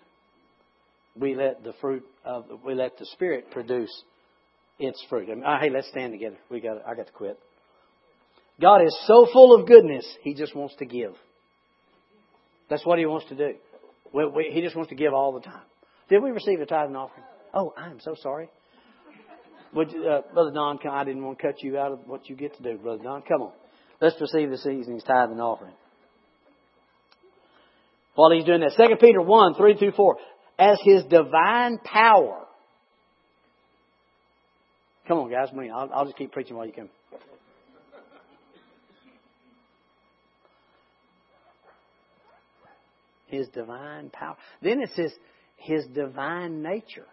we 1.19 1.35
let 1.35 1.63
the 1.65 1.73
fruit 1.81 2.05
of 2.25 2.47
we 2.65 2.75
let 2.75 2.99
the 2.99 3.07
Spirit 3.07 3.51
produce 3.51 3.91
its 4.79 5.05
fruit. 5.09 5.29
I 5.31 5.35
mean, 5.35 5.45
uh, 5.45 5.59
hey, 5.61 5.71
let's 5.71 5.89
stand 5.89 6.13
together. 6.13 6.39
We 6.51 6.61
got. 6.61 6.79
I 6.87 6.95
got 6.95 7.07
to 7.07 7.13
quit. 7.13 7.39
God 8.61 8.83
is 8.83 8.97
so 9.07 9.27
full 9.33 9.59
of 9.59 9.67
goodness. 9.67 10.07
He 10.23 10.35
just 10.35 10.55
wants 10.55 10.75
to 10.77 10.85
give. 10.85 11.15
That's 12.69 12.85
what 12.85 12.99
He 12.99 13.07
wants 13.07 13.29
to 13.29 13.35
do. 13.35 13.55
We, 14.13 14.27
we, 14.27 14.51
he 14.53 14.61
just 14.61 14.77
wants 14.77 14.91
to 14.91 14.97
give 14.97 15.15
all 15.15 15.33
the 15.33 15.41
time. 15.41 15.63
Did 16.11 16.23
we 16.23 16.33
receive 16.33 16.61
a 16.61 16.67
tithe 16.67 16.89
and 16.89 16.97
offering? 16.97 17.25
Oh, 17.55 17.73
I 17.79 17.89
am 17.89 18.01
so 18.01 18.17
sorry. 18.21 18.51
Would 19.73 19.89
uh, 19.91 20.23
Brother 20.35 20.51
Don, 20.53 20.79
I 20.91 21.05
didn't 21.05 21.25
want 21.25 21.39
to 21.39 21.47
cut 21.47 21.63
you 21.63 21.79
out 21.79 21.93
of 21.93 22.01
what 22.07 22.29
you 22.29 22.35
get 22.35 22.57
to 22.57 22.63
do, 22.63 22.77
Brother 22.77 23.05
Don. 23.05 23.23
Come 23.23 23.43
on. 23.43 23.53
Let's 24.01 24.21
receive 24.21 24.51
this 24.51 24.67
evening's 24.67 25.05
tithe 25.05 25.31
and 25.31 25.41
offering. 25.41 25.75
While 28.17 28.33
he's 28.33 28.45
doing 28.45 28.61
that, 28.61 28.73
2 28.77 28.97
Peter 28.97 29.23
1, 29.23 29.55
3 29.55 29.77
through 29.77 29.93
4 29.93 30.17
as 30.59 30.79
His 30.83 31.05
divine 31.05 31.79
power. 31.79 32.45
Come 35.07 35.19
on, 35.19 35.31
guys, 35.31 35.53
me. 35.53 35.71
I'll, 35.71 35.91
I'll 35.95 36.05
just 36.05 36.17
keep 36.17 36.33
preaching 36.33 36.57
while 36.57 36.67
you 36.67 36.73
come. 36.73 36.89
His 43.27 43.47
divine 43.49 44.11
power. 44.11 44.37
Then 44.61 44.81
it 44.81 44.91
says 44.97 45.13
His 45.61 45.85
divine 45.87 46.63
nature. 46.63 47.07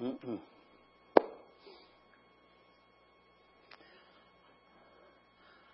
Mm-mm. 0.00 0.38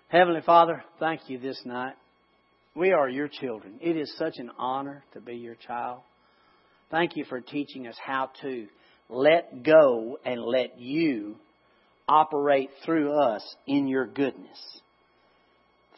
Heavenly 0.08 0.40
Father, 0.44 0.82
thank 0.98 1.30
you 1.30 1.38
this 1.38 1.60
night. 1.64 1.94
We 2.78 2.92
are 2.92 3.08
your 3.08 3.28
children. 3.28 3.74
It 3.80 3.96
is 3.96 4.14
such 4.16 4.34
an 4.36 4.50
honor 4.56 5.02
to 5.12 5.20
be 5.20 5.34
your 5.34 5.56
child. 5.56 6.00
Thank 6.90 7.16
you 7.16 7.24
for 7.24 7.40
teaching 7.40 7.88
us 7.88 7.96
how 8.00 8.30
to 8.42 8.68
let 9.08 9.64
go 9.64 10.18
and 10.24 10.40
let 10.40 10.78
you 10.78 11.36
operate 12.08 12.70
through 12.84 13.12
us 13.12 13.42
in 13.66 13.88
your 13.88 14.06
goodness. 14.06 14.58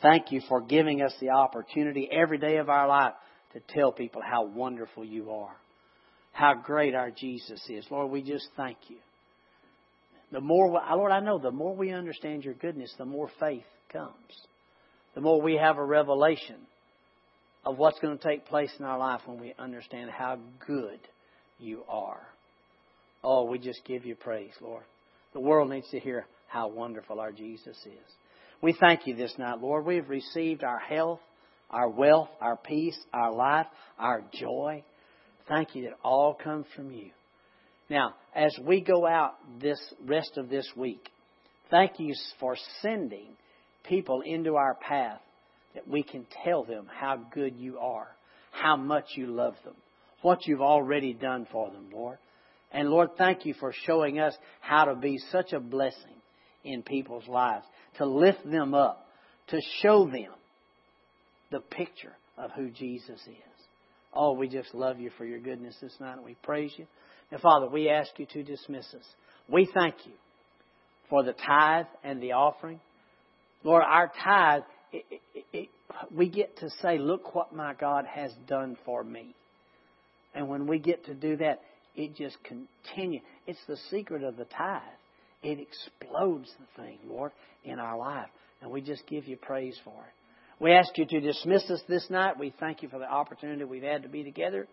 Thank 0.01 0.33
you 0.33 0.41
for 0.49 0.63
giving 0.63 1.03
us 1.03 1.13
the 1.21 1.31
opportunity 1.31 2.09
every 2.11 2.39
day 2.39 2.57
of 2.57 2.71
our 2.71 2.89
life 2.89 3.13
to 3.53 3.61
tell 3.69 3.93
people 3.93 4.23
how 4.25 4.47
wonderful 4.47 5.05
you 5.05 5.31
are 5.33 5.55
how 6.33 6.55
great 6.55 6.95
our 6.95 7.11
Jesus 7.11 7.61
is. 7.69 7.85
Lord, 7.91 8.11
we 8.11 8.23
just 8.23 8.49
thank 8.57 8.79
you. 8.89 8.97
The 10.33 10.41
more, 10.41 10.81
Lord, 10.95 11.13
I 11.13 11.21
know 11.21 11.39
the 11.39 11.51
more 11.51 11.75
we 11.75 11.93
understand 11.93 12.45
your 12.45 12.55
goodness, 12.55 12.95
the 12.97 13.05
more 13.05 13.29
faith 13.41 13.65
comes. 13.93 14.15
The 15.15 15.21
more 15.21 15.43
we 15.43 15.57
have 15.57 15.77
a 15.77 15.85
revelation 15.85 16.57
of 17.65 17.79
what's 17.79 17.99
going 18.01 18.17
to 18.17 18.25
take 18.25 18.47
place 18.47 18.73
in 18.79 18.85
our 18.85 18.99
life 18.99 19.21
when 19.27 19.39
we 19.39 19.55
understand 19.59 20.11
how 20.11 20.39
good 20.67 21.01
you 21.59 21.83
are. 21.89 22.27
Oh, 23.23 23.45
we 23.45 23.59
just 23.59 23.85
give 23.85 24.05
you 24.05 24.15
praise, 24.15 24.53
Lord. 24.61 24.85
The 25.35 25.41
world 25.41 25.71
needs 25.71 25.89
to 25.91 26.01
hear 26.01 26.27
how 26.49 26.69
wonderful 26.69 27.21
our 27.21 27.33
Jesus 27.33 27.77
is. 27.85 28.15
We 28.63 28.75
thank 28.79 29.07
you 29.07 29.15
this 29.15 29.35
night, 29.39 29.61
Lord. 29.61 29.87
We've 29.87 30.09
received 30.09 30.65
our 30.65 30.79
health, 30.79 31.21
our 31.71 31.89
wealth, 31.89 32.29
our 32.41 32.57
peace, 32.57 32.99
our 33.13 33.33
life, 33.33 33.67
our 33.99 34.23
joy. 34.33 34.83
Thank 35.49 35.75
you 35.75 35.85
that 35.85 35.99
all 36.03 36.35
comes 36.35 36.67
from 36.75 36.91
you. 36.91 37.11
Now, 37.89 38.15
as 38.35 38.57
we 38.63 38.81
go 38.81 39.07
out 39.07 39.35
this 39.61 39.81
rest 40.07 40.37
of 40.37 40.49
this 40.49 40.69
week, 40.77 41.09
thank 41.71 41.99
you 41.99 42.15
for 42.39 42.57
sending 42.83 43.29
people 43.85 44.23
into 44.25 44.57
our 44.57 44.75
path 44.75 45.21
that 45.75 45.89
we 45.89 46.03
can 46.03 46.27
tell 46.45 46.65
them 46.65 46.87
how 46.93 47.17
good 47.33 47.57
you 47.57 47.79
are, 47.79 48.09
how 48.51 48.77
much 48.77 49.05
you 49.17 49.27
love 49.27 49.55
them, 49.65 49.75
what 50.23 50.47
you've 50.47 50.61
already 50.61 51.13
done 51.15 51.47
for 51.51 51.71
them, 51.71 51.89
Lord. 51.93 52.19
And 52.73 52.89
Lord, 52.89 53.11
thank 53.19 53.47
you 53.47 53.55
for 53.59 53.73
showing 53.87 54.19
us 54.21 54.35
how 54.61 54.85
to 54.85 54.95
be 54.95 55.19
such 55.31 55.53
a 55.53 55.61
blessing 55.61 56.21
in 56.65 56.83
people's 56.83 57.27
lives, 57.27 57.65
to 57.99 58.07
lift 58.07 58.49
them 58.49 58.75
up, 58.75 59.07
to 59.49 59.61
show 59.83 60.05
them 60.05 60.33
the 61.51 61.61
picture 61.61 62.13
of 62.39 62.51
who 62.53 62.71
Jesus 62.71 63.21
is. 63.27 63.67
Oh, 64.13 64.33
we 64.33 64.49
just 64.49 64.75
love 64.75 64.99
you 64.99 65.11
for 65.17 65.25
your 65.25 65.39
goodness 65.39 65.77
this 65.81 65.95
night 66.01 66.17
and 66.17 66.25
we 66.25 66.37
praise 66.43 66.73
you. 66.77 66.87
Now, 67.31 67.39
Father, 67.39 67.69
we 67.69 67.89
ask 67.89 68.11
you 68.19 68.27
to 68.33 68.43
dismiss 68.43 68.87
us. 68.95 69.05
We 69.49 69.69
thank 69.73 69.95
you 70.05 70.13
for 71.09 71.23
the 71.25 71.33
tithe 71.33 71.87
and 72.03 72.21
the 72.21 72.33
offering. 72.33 72.81
Lord, 73.63 73.85
our 73.87 74.11
tithe, 74.25 74.63
it, 74.93 75.05
it, 75.35 75.45
it, 75.53 75.69
we 76.15 76.29
get 76.29 76.57
to 76.59 76.71
say, 76.83 76.99
look 76.99 77.35
what 77.35 77.55
my 77.55 77.75
God 77.75 78.05
has 78.07 78.33
done 78.47 78.77
for 78.85 79.03
me. 79.05 79.35
And 80.35 80.49
when 80.49 80.67
we 80.67 80.79
get 80.79 81.05
to 81.07 81.15
do 81.15 81.37
that, 81.39 81.61
it 81.97 82.15
just 82.17 82.37
continues. 82.45 83.23
It's 83.47 83.59
the 83.67 83.77
secret 83.91 84.23
of 84.23 84.37
the 84.37 84.45
tithe. 84.45 84.83
It 85.43 85.59
explodes 85.59 86.51
the 86.59 86.83
thing, 86.83 86.99
Lord, 87.09 87.33
in 87.65 87.79
our 87.79 87.97
life. 87.97 88.29
And 88.63 88.71
we 88.71 88.81
just 88.81 89.07
give 89.07 89.27
you 89.27 89.37
praise 89.37 89.79
for 89.85 89.91
it. 89.91 90.63
We 90.63 90.73
ask 90.73 90.97
you 90.99 91.07
to 91.07 91.21
dismiss 91.21 91.69
us 91.71 91.81
this 91.89 92.07
night. 92.11 92.39
We 92.39 92.53
thank 92.61 92.83
you 92.83 92.89
for 92.89 92.99
the 92.99 93.11
opportunity 93.11 93.65
we've 93.65 93.83
had 93.83 94.03
to 94.03 94.09
be 94.09 94.23
together. 94.23 94.69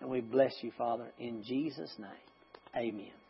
And 0.00 0.10
we 0.10 0.20
bless 0.20 0.52
you, 0.62 0.72
Father, 0.76 1.06
in 1.18 1.44
Jesus' 1.44 1.92
name. 1.98 2.10
Amen. 2.76 3.22